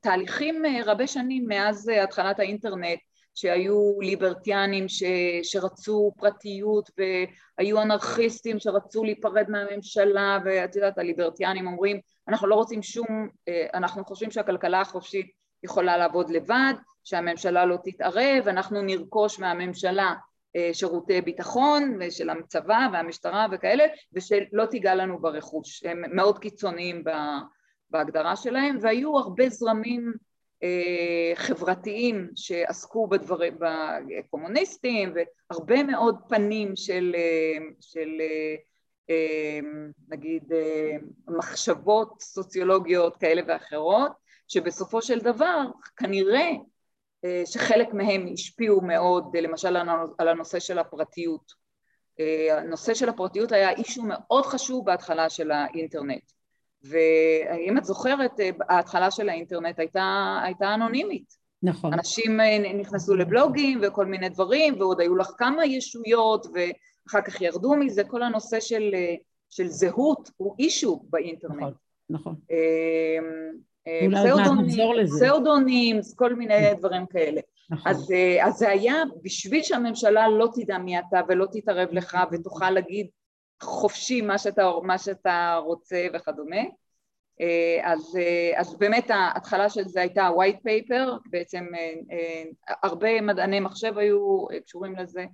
[0.00, 2.98] תהליכים רבי שנים מאז התחלת האינטרנט,
[3.34, 5.02] שהיו ליברטיאנים ש,
[5.42, 13.28] שרצו פרטיות והיו אנרכיסטים שרצו להיפרד מהממשלה ואת יודעת הליברטיאנים אומרים אנחנו לא רוצים שום,
[13.74, 15.26] אנחנו חושבים שהכלכלה החופשית
[15.62, 20.14] יכולה לעבוד לבד, שהממשלה לא תתערב, אנחנו נרכוש מהממשלה
[20.72, 27.04] שירותי ביטחון ושל הצבא והמשטרה וכאלה ושלא תיגע לנו ברכוש, הם מאוד קיצוניים
[27.90, 30.12] בהגדרה שלהם והיו הרבה זרמים
[31.34, 35.14] חברתיים שעסקו בדברים, בקומוניסטים
[35.50, 37.16] והרבה מאוד פנים של,
[37.80, 38.08] של
[40.08, 40.52] נגיד
[41.28, 44.12] מחשבות סוציולוגיות כאלה ואחרות
[44.52, 45.64] שבסופו של דבר
[45.96, 46.50] כנראה
[47.44, 49.76] שחלק מהם השפיעו מאוד למשל
[50.18, 51.52] על הנושא של הפרטיות.
[52.50, 56.32] הנושא של הפרטיות היה אישו מאוד חשוב בהתחלה של האינטרנט
[56.82, 58.32] ואם את זוכרת
[58.68, 61.34] ההתחלה של האינטרנט הייתה, הייתה אנונימית.
[61.62, 61.92] נכון.
[61.92, 62.40] אנשים
[62.80, 68.22] נכנסו לבלוגים וכל מיני דברים ועוד היו לך כמה ישויות ואחר כך ירדו מזה, כל
[68.22, 68.94] הנושא של,
[69.50, 71.56] של זהות הוא אישו באינטרנט.
[71.56, 71.72] נכון,
[72.10, 72.34] נכון.
[75.06, 77.40] פסאודונים, כל מיני דברים כאלה.
[77.70, 77.92] נכון.
[77.92, 82.70] אז, אה, אז זה היה בשביל שהממשלה לא תדע מי אתה ולא תתערב לך ותוכל
[82.70, 83.06] להגיד
[83.62, 86.60] חופשי מה שאתה, מה שאתה רוצה וכדומה.
[87.40, 91.66] אה, אז, אה, אז באמת ההתחלה של זה הייתה white paper, בעצם
[92.82, 95.24] הרבה מדעני מחשב היו קשורים לזה,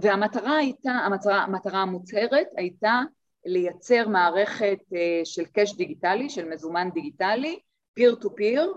[0.00, 3.00] והמטרה הייתה, המטרה, המטרה המוצהרת הייתה
[3.48, 4.78] לייצר מערכת
[5.24, 7.58] של cash דיגיטלי, של מזומן דיגיטלי,
[7.94, 8.74] peer to peer,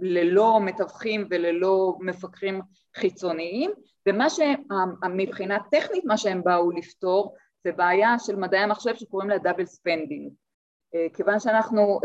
[0.00, 2.60] ללא מתווכים וללא מפקחים
[2.96, 3.70] חיצוניים,
[4.08, 7.34] ומה שמבחינה טכנית מה שהם באו לפתור
[7.64, 10.32] זה בעיה של מדעי המחשב שקוראים לה double spending.
[10.94, 12.00] אה, כיוון שאנחנו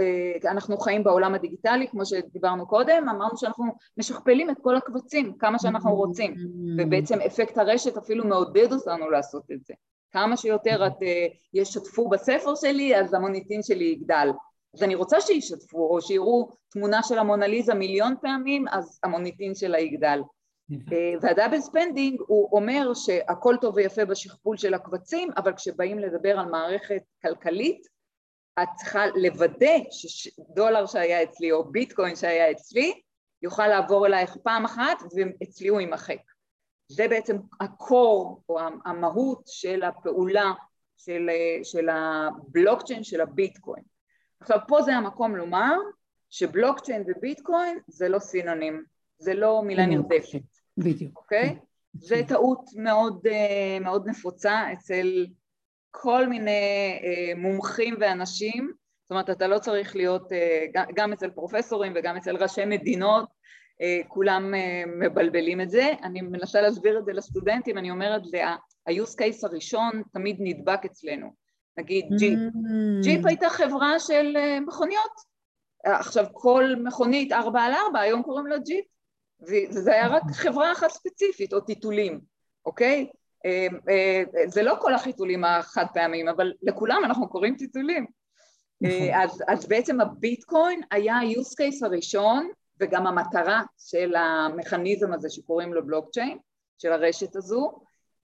[0.80, 3.66] אה, חיים בעולם הדיגיטלי, כמו שדיברנו קודם, אמרנו שאנחנו
[3.98, 6.36] משכפלים את כל הקבצים כמה שאנחנו רוצים,
[6.78, 9.74] ובעצם אפקט הרשת אפילו מעודד אותנו לעשות את זה.
[10.14, 14.30] כמה שיותר את אה, ישתפו בספר שלי, אז המוניטין שלי יגדל.
[14.74, 20.22] אז אני רוצה שישתפו, או שיראו תמונה של המונליזה מיליון פעמים, אז המוניטין שלה יגדל.
[20.72, 26.40] אה, וה double spending הוא אומר שהכל טוב ויפה בשכפול של הקבצים, אבל כשבאים לדבר
[26.40, 27.88] על מערכת כלכלית,
[28.64, 32.94] את צריכה לוודא שדולר שהיה אצלי או ביטקוין שהיה אצלי,
[33.42, 36.33] יוכל לעבור אלייך פעם אחת ואצלי הוא יימחק.
[36.88, 40.54] זה בעצם הקור או המהות של הפעולה
[40.98, 43.84] של, אה, של הבלוקצ'יין של הביטקוין.
[44.40, 45.76] עכשיו פה זה המקום לומר
[46.30, 48.84] שבלוקצ'יין וביטקוין זה לא סינונים,
[49.18, 50.42] זה לא מילה נרדפת.
[50.78, 51.18] בדיוק.
[51.18, 51.58] אוקיי?
[51.94, 55.26] זה טעות מאוד, אה, מאוד נפוצה אצל
[55.92, 58.72] כל מיני אה, מומחים ואנשים,
[59.04, 60.32] זאת אומרת אתה לא צריך להיות,
[60.96, 63.30] גם אצל פרופסורים וגם אצל ראשי מדינות,
[64.08, 64.54] כולם
[65.00, 68.22] מבלבלים את זה, אני מנסה להסביר את זה לסטודנטים, אני אומרת,
[68.88, 71.34] ה-use case הראשון תמיד נדבק אצלנו,
[71.78, 72.40] נגיד ג'יפ.
[72.40, 73.04] Mm.
[73.04, 75.34] ג'יפ הייתה חברה של אה, מכוניות.
[75.84, 78.86] עכשיו כל מכונית ארבע על ארבע, היום קוראים לה ג'יפ.
[79.42, 82.20] וזה היה רק חברה אחת ספציפית, או טיטולים,
[82.66, 83.08] אוקיי?
[83.46, 88.06] אה, אה, זה לא כל החיתולים החד פעמים, אבל לכולם אנחנו קוראים טיטולים.
[88.82, 89.14] נכון.
[89.14, 92.50] אז, אז בעצם הביטקוין היה ה-use case הראשון,
[92.80, 96.38] וגם המטרה של המכניזם הזה שקוראים לו בלוקצ'יין,
[96.78, 97.72] של הרשת הזו,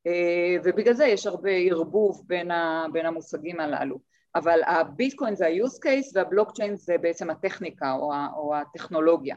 [0.07, 3.99] אה, ובגלל זה יש הרבה ערבוב בין, ה, בין המושגים הללו.
[4.35, 9.35] אבל הביטקוין זה ה-use case והבלוקצ'יין זה בעצם הטכניקה או, ה, או הטכנולוגיה.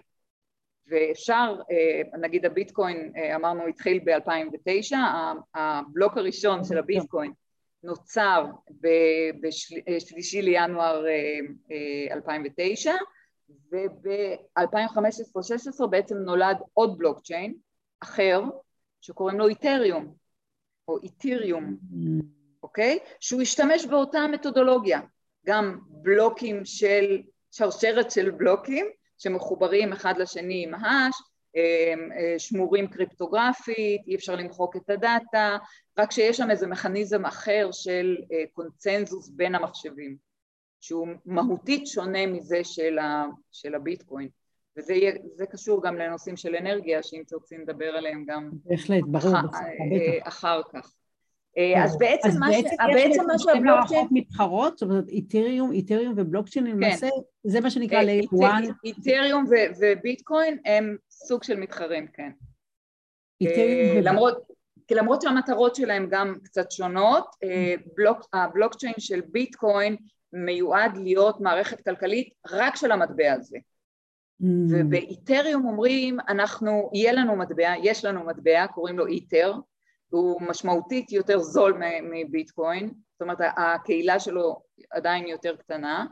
[0.86, 4.96] ואפשר, אה, נגיד הביטקוין, אה, אמרנו, התחיל ב-2009,
[5.54, 7.32] הבלוק הראשון של הביטקוין
[7.82, 8.46] נוצר
[9.86, 11.04] בשלישי לינואר
[12.10, 12.92] 2009,
[13.72, 17.54] וב-2015-2016 בעצם נולד עוד בלוקצ'יין
[18.00, 18.42] אחר,
[19.00, 20.14] שקוראים לו איתריום,
[20.88, 21.76] או איתיריום.
[22.62, 22.98] אוקיי?
[23.20, 25.00] שהוא השתמש באותה מתודולוגיה,
[25.46, 28.86] גם בלוקים של, שרשרת של בלוקים
[29.18, 31.14] שמחוברים אחד לשני עם האש,
[31.56, 35.56] אמ, אה, שמורים קריפטוגרפית, אי אפשר למחוק את הדאטה,
[35.98, 40.16] רק שיש שם איזה מכניזם אחר של אה, קונצנזוס בין המחשבים,
[40.82, 44.28] שהוא מהותית שונה מזה של, ה, של הביטקוין.
[44.76, 45.12] וזה יהיה,
[45.50, 50.60] קשור גם לנושאים של אנרגיה, שאם תרצי נדבר עליהם גם בהחלט, ברור, אח, אה, אחר
[50.72, 50.92] כך.
[51.58, 52.46] אה, אז בעצם אז מה,
[53.26, 54.06] מה שהבלוקצ'יין...
[54.10, 56.72] מתחרות, זאת אומרת איתריום, איתריום ובלוקצ'יין כן.
[56.72, 57.08] למעשה,
[57.44, 58.02] זה מה שנקרא
[58.44, 58.48] 1.
[58.84, 59.44] איתריום
[59.80, 62.30] וביטקוין הם סוג של מתחרים, כן.
[63.42, 64.38] אה, למרות,
[64.86, 67.26] כי למרות שהמטרות שלהם גם קצת שונות,
[67.96, 69.96] בלוק, הבלוקצ'יין של ביטקוין
[70.32, 73.58] מיועד להיות מערכת כלכלית רק של המטבע הזה.
[74.42, 74.46] Mm.
[74.70, 79.54] ובאיתריום אומרים, אנחנו, יהיה לנו מטבע, יש לנו מטבע, קוראים לו איתר,
[80.08, 86.06] הוא משמעותית יותר זול מביטקוין, זאת אומרת הקהילה שלו עדיין יותר קטנה,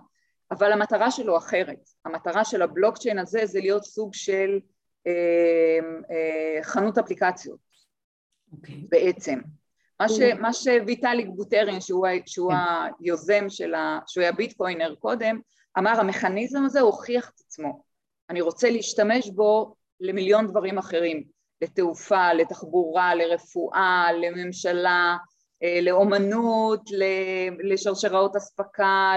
[0.51, 1.89] אבל המטרה שלו אחרת.
[2.05, 4.61] המטרה של הבלוקצ'יין הזה זה להיות סוג של
[5.07, 5.79] אה,
[6.11, 8.57] אה, חנות אפליקציות okay.
[8.57, 8.87] אוקיי.
[8.89, 9.41] בעצם.
[10.01, 12.57] מה, ש, מה שוויטאליק בוטרין, שהוא, שהוא כן.
[13.01, 13.99] היוזם של ה...
[14.07, 15.41] שהוא היה ביטקוינר קודם,
[15.79, 17.83] אמר המכניזם הזה הוכיח את עצמו.
[18.31, 21.25] אני רוצה להשתמש בו למיליון דברים אחרים,
[21.63, 25.17] לתעופה, לתחבורה, לרפואה, לממשלה,
[25.63, 26.81] אה, לאומנות,
[27.65, 29.15] לשרשראות אספקה,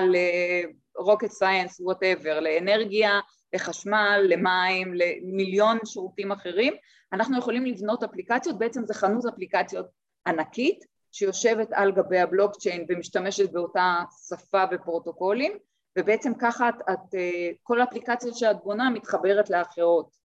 [1.00, 3.20] ל rocket science, whatever, לאנרגיה,
[3.54, 6.74] לחשמל, למים, למיליון שירותים אחרים,
[7.14, 14.04] אנחנו יכולים לבנות אפליקציות, בעצם זה חנות אפליקציות ענקית שיושבת על גבי הבלוקצ'יין ומשתמשת באותה
[14.30, 15.58] שפה ופרוטוקולים
[16.00, 20.18] ובעצם ככה את, את, אה, כל האפליקציה שאת בונה מתחברת לאחרות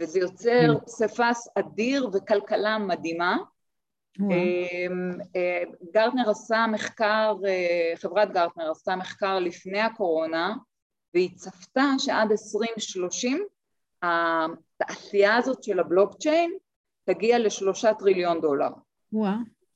[0.00, 0.78] וזה יוצר.
[0.84, 3.36] פסיפס אדיר וכלכלה מדהימה.
[4.20, 5.62] אמ, אה,
[5.94, 10.54] גרטנר עשה מחקר, אה, חברת גרטנר עשתה מחקר לפני הקורונה
[11.14, 13.44] והיא צפתה שעד 2030
[14.02, 16.56] התעשייה הזאת של הבלוקצ'יין
[17.04, 18.68] תגיע לשלושה טריליון דולר.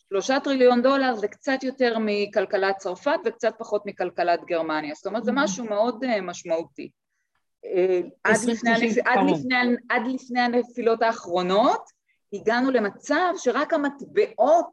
[0.09, 5.33] שלושה טריליון דולר זה קצת יותר מכלכלת צרפת וקצת פחות מכלכלת גרמניה, זאת אומרת זה
[5.35, 6.91] משהו מאוד uh, משמעותי.
[7.65, 7.69] Uh,
[8.25, 8.71] עד, לפני.
[9.05, 9.57] עד, לפני,
[9.89, 11.83] עד לפני הנפילות האחרונות
[12.33, 14.71] הגענו למצב שרק המטבעות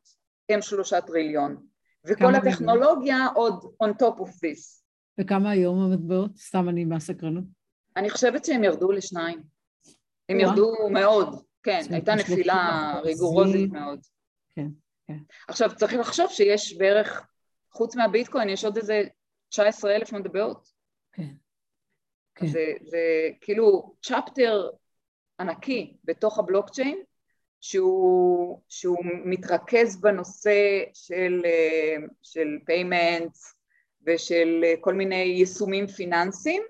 [0.49, 1.57] הם שלושה טריליון,
[2.05, 3.36] וכל הטכנולוגיה היום?
[3.36, 4.82] עוד on top of this.
[5.20, 6.38] וכמה היום המטבעות?
[6.38, 7.43] סתם אני מהסקרנות.
[7.97, 9.43] אני חושבת שהם ירדו לשניים.
[10.30, 13.99] הם ירדו מאוד, כן, הייתה נפילה ריגורוזית מאוד.
[14.55, 14.67] כן.
[15.07, 15.17] כן.
[15.47, 17.27] עכשיו צריך לחשוב שיש בערך,
[17.71, 19.03] חוץ מהביטקוין יש עוד איזה
[19.49, 20.67] 19 אלף מטבעות.
[21.11, 21.33] כן.
[22.35, 22.47] כן.
[22.47, 24.69] זה, זה כאילו צ'פטר
[25.39, 27.03] ענקי בתוך הבלוקצ'יין
[27.61, 31.41] שהוא, שהוא מתרכז בנושא של,
[32.21, 33.55] של payments
[34.07, 36.63] ושל כל מיני יישומים פיננסיים,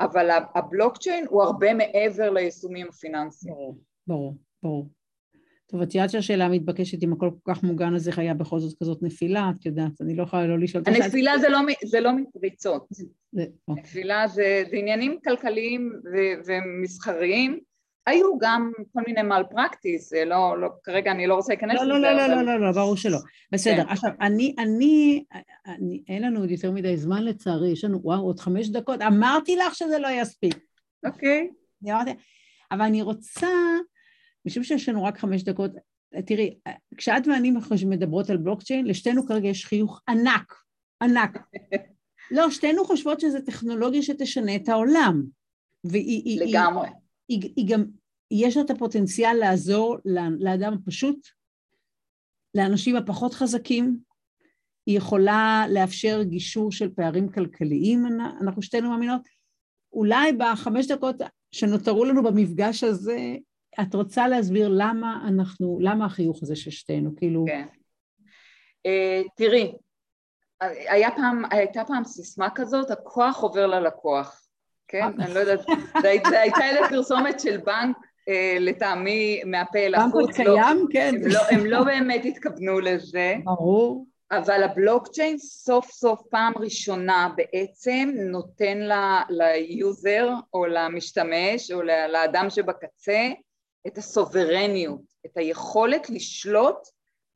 [0.00, 3.54] אבל הבלוקצ'יין הוא הרבה מעבר ליישומים הפיננסיים.
[3.54, 4.88] ברור, ברור, ברור.
[5.82, 9.50] יודעת שהשאלה המתבקשת אם הכל כל כך מוגן אז איך היה בכל זאת כזאת נפילה,
[9.60, 11.04] את יודעת, אני לא יכולה לא לשאול את השאלה.
[11.04, 12.88] הנפילה זה לא, זה לא מפריצות.
[13.68, 13.82] אוקיי.
[13.82, 17.60] נפילה זה, זה עניינים כלכליים ו, ומסחריים.
[18.06, 21.98] היו גם כל מיני מל פרקטיס, לא, לא, כרגע אני לא רוצה להיכנס לא, לא,
[21.98, 22.06] לזה.
[22.06, 23.18] לא, לא, לא, לא, לא, ברור שלא.
[23.52, 23.88] בסדר, כן.
[23.88, 25.24] עכשיו, אני, אני,
[25.66, 29.56] אני, אין לנו עוד יותר מדי זמן לצערי, יש לנו, וואו, עוד חמש דקות, אמרתי
[29.56, 30.58] לך שזה לא יספיק.
[31.06, 31.48] אוקיי.
[32.70, 33.48] אבל אני רוצה
[34.46, 35.70] משום שיש לנו רק חמש דקות,
[36.26, 36.58] תראי,
[36.96, 37.52] כשאת ואני
[37.86, 40.54] מדברות על בלוקצ'יין, לשתינו כרגע יש חיוך ענק,
[41.02, 41.38] ענק.
[42.36, 45.22] לא, שתינו חושבות שזו טכנולוגיה שתשנה את העולם.
[45.84, 46.88] והיא, לגמרי.
[47.28, 47.84] היא, היא, היא גם,
[48.30, 49.96] יש לה את הפוטנציאל לעזור
[50.40, 51.28] לאדם הפשוט,
[52.54, 53.98] לאנשים הפחות חזקים,
[54.86, 58.06] היא יכולה לאפשר גישור של פערים כלכליים,
[58.40, 59.20] אנחנו שתינו מאמינות.
[59.92, 61.16] אולי בחמש דקות
[61.52, 63.36] שנותרו לנו במפגש הזה,
[63.82, 67.44] את רוצה להסביר למה אנחנו, למה החיוך הזה של שתינו, כאילו...
[67.48, 67.66] כן.
[68.88, 69.72] אה, תראי,
[70.60, 74.46] היה פעם, הייתה פעם סיסמה כזאת, הכוח עובר ללקוח,
[74.88, 75.20] כן?
[75.20, 75.60] אני לא יודעת,
[76.02, 80.38] זו הייתה איזה פרסומת של בנק, אה, לטעמי מהפה אל החוץ.
[80.38, 81.14] בנק לא- קיים, כן.
[81.14, 83.34] הם לא, הם לא באמת התכוונו לזה.
[83.44, 84.06] ברור.
[84.30, 88.78] אבל הבלוקצ'יין סוף סוף פעם ראשונה בעצם נותן
[89.28, 93.28] ל user או למשתמש או לאדם שבקצה
[93.86, 96.78] את ה sovereignty, את היכולת לשלוט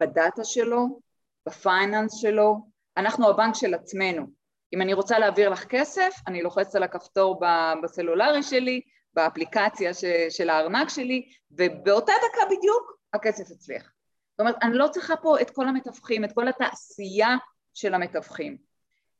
[0.00, 1.00] בדאטה שלו,
[1.46, 2.56] בפייננס שלו,
[2.96, 4.26] אנחנו הבנק של עצמנו.
[4.74, 7.40] אם אני רוצה להעביר לך כסף, אני לוחצת על הכפתור
[7.82, 8.80] בסלולרי שלי,
[9.14, 9.90] באפליקציה
[10.30, 13.82] של הארנק שלי, ובאותה דקה בדיוק הכסף אצלך.
[13.82, 17.36] זאת אומרת, אני לא צריכה פה את כל המתווכים, את כל התעשייה
[17.74, 18.56] של המתווכים.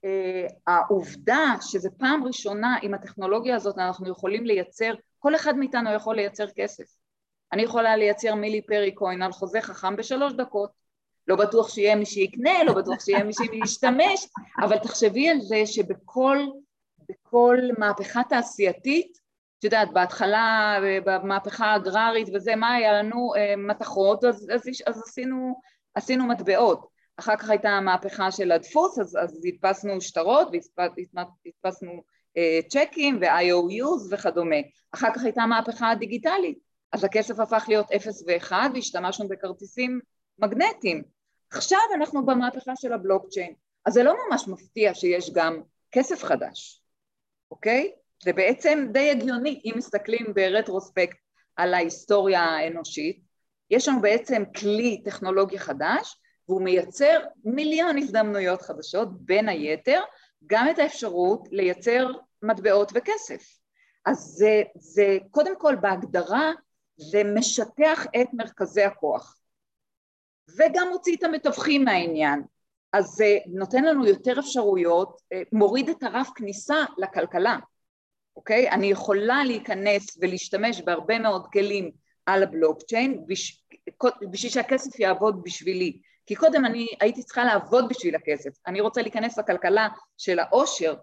[0.06, 6.16] Uh, העובדה שזה פעם ראשונה עם הטכנולוגיה הזאת אנחנו יכולים לייצר, כל אחד מאיתנו יכול
[6.16, 6.84] לייצר כסף.
[7.52, 10.70] אני יכולה לייצר מילי פרי קוין על חוזה חכם בשלוש דקות.
[11.28, 14.26] לא בטוח שיהיה מי שיקנה, לא בטוח שיהיה מי שישתמש,
[14.64, 16.38] אבל תחשבי על זה שבכל
[17.08, 19.18] בכל מהפכה תעשייתית,
[19.58, 23.32] את יודעת, בהתחלה, במהפכה האגררית וזה, מה היה לנו?
[23.36, 25.60] אה, מתכות, אז, אז, אז עשינו,
[25.94, 26.88] עשינו מטבעות.
[27.16, 32.02] אחר כך הייתה המהפכה של הדפוס, אז, אז הדפסנו שטרות והדפסנו
[32.36, 34.56] אה, צ'קים ו-IOUs וכדומה.
[34.92, 36.58] אחר כך הייתה המהפכה הדיגיטלית,
[36.92, 40.00] אז הכסף הפך להיות אפס ואחד והשתמשנו בכרטיסים
[40.38, 41.02] מגנטיים.
[41.50, 45.62] עכשיו אנחנו במהפכה של הבלוקצ'יין, אז זה לא ממש מפתיע שיש גם
[45.92, 46.82] כסף חדש,
[47.50, 47.92] אוקיי?
[48.22, 51.16] זה בעצם די הגיוני אם מסתכלים ברטרוספקט
[51.56, 53.20] על ההיסטוריה האנושית,
[53.70, 60.00] יש לנו בעצם כלי טכנולוגי חדש והוא מייצר מיליון הזדמנויות חדשות, בין היתר
[60.46, 62.06] גם את האפשרות לייצר
[62.42, 63.42] מטבעות וכסף.
[64.06, 66.52] אז זה, זה קודם כל בהגדרה
[66.98, 69.36] זה משטח את מרכזי הכוח.
[70.56, 72.42] וגם מוציא את המתווכים מהעניין.
[72.92, 77.58] אז זה נותן לנו יותר אפשרויות, אה, מוריד את הרף כניסה לכלכלה,
[78.36, 78.70] אוקיי?
[78.70, 81.90] אני יכולה להיכנס ולהשתמש בהרבה מאוד כלים
[82.26, 83.26] על הבלוקצ'יין
[84.30, 86.00] בשביל שהכסף יעבוד בשבילי.
[86.26, 90.94] כי קודם אני הייתי צריכה לעבוד בשביל הכסף, אני רוצה להיכנס לכלכלה של העושר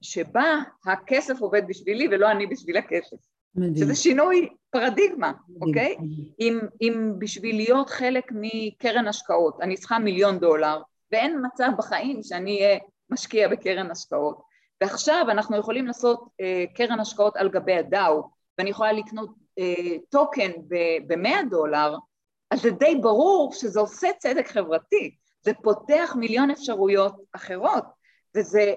[0.00, 3.16] שבה הכסף עובד בשבילי ולא אני בשביל הכסף
[3.54, 3.76] מדהים.
[3.76, 5.62] שזה שינוי פרדיגמה, מדהים.
[5.62, 5.96] אוקיי?
[6.40, 10.82] אם, אם בשביל להיות חלק מקרן השקעות אני צריכה מיליון דולר
[11.12, 12.78] ואין מצב בחיים שאני אהיה
[13.10, 14.42] משקיע בקרן השקעות
[14.80, 18.22] ועכשיו אנחנו יכולים לעשות אה, קרן השקעות על גבי הדאו
[18.58, 20.50] ואני יכולה לקנות אה, טוקן
[21.06, 21.96] ב-100 דולר
[22.50, 27.84] אז זה די ברור שזה עושה צדק חברתי, זה פותח מיליון אפשרויות אחרות
[28.36, 28.74] וזה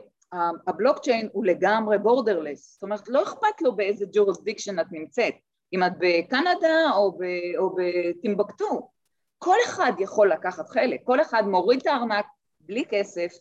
[0.68, 5.34] הבלוקצ'יין הוא לגמרי borderless, זאת אומרת לא אכפת לו באיזה jurisdiction את נמצאת,
[5.74, 7.24] אם את בקנדה או, ב,
[7.58, 8.90] או בטימבוקטו,
[9.38, 12.26] כל אחד יכול לקחת חלק, כל אחד מוריד את הארנק
[12.60, 13.32] בלי כסף,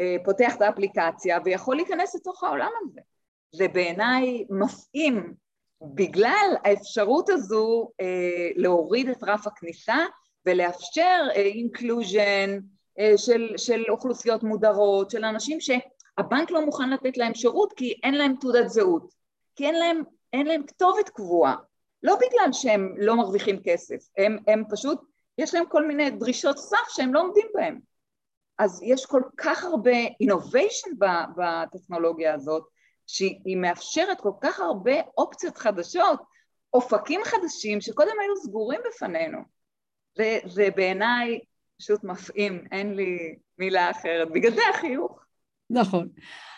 [0.00, 3.00] אה, פותח את האפליקציה ויכול להיכנס לתוך העולם הזה.
[3.52, 5.34] זה בעיניי מפעים
[5.82, 9.96] בגלל האפשרות הזו אה, להוריד את רף הכניסה
[10.46, 12.58] ולאפשר inclusion
[12.98, 15.60] אה, של, של אוכלוסיות מודרות, של אנשים
[16.20, 19.14] שהבנק לא מוכן לתת להם שירות כי אין להם תעודת זהות,
[19.56, 20.02] כי אין להם,
[20.32, 21.56] אין להם כתובת קבועה,
[22.02, 25.00] לא בגלל שהם לא מרוויחים כסף, הם, הם פשוט,
[25.38, 27.80] יש להם כל מיני דרישות סף שהם לא עומדים בהם.
[28.58, 30.90] אז יש כל כך הרבה innovation
[31.36, 32.64] בטכנולוגיה הזאת,
[33.06, 36.20] שהיא מאפשרת כל כך הרבה אופציות חדשות,
[36.74, 39.38] אופקים חדשים שקודם היו סגורים בפנינו.
[40.46, 41.40] זה בעיניי
[41.78, 45.23] פשוט מפעים, אין לי מילה אחרת, בגלל זה החיוך.
[45.70, 46.08] נכון.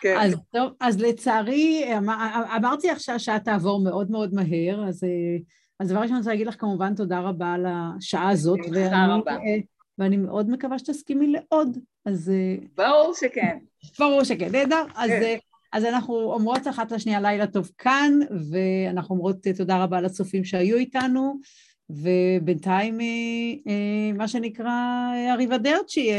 [0.01, 0.17] כן.
[0.21, 5.05] אז טוב, אז לצערי, אמר, אמרתי עכשיו שאת תעבור מאוד מאוד מהר, אז,
[5.81, 8.59] אז דבר ראשון אני רוצה להגיד לך כמובן תודה רבה על השעה הזאת.
[8.59, 9.37] בשמחה רבה.
[9.99, 12.33] ואני מאוד מקווה שתסכימי לעוד, אז...
[12.77, 13.59] ברור שכן.
[13.99, 14.85] ברור שכן, נהדר.
[14.89, 14.93] כן.
[14.97, 15.11] אז,
[15.73, 18.13] אז אנחנו אומרות אחת לשנייה לילה טוב כאן,
[18.51, 21.41] ואנחנו אומרות תודה רבה לצופים שהיו איתנו.
[21.91, 23.07] ובינתיים, אה,
[23.69, 24.73] אה, מה שנקרא,
[25.33, 26.11] arrivederci,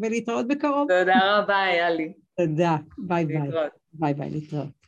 [0.00, 0.88] ולהתראות בקרוב.
[0.88, 2.12] תודה רבה, היה לי.
[2.36, 3.50] תודה, ביי ביי.
[3.92, 4.83] ביי ביי, להתראות.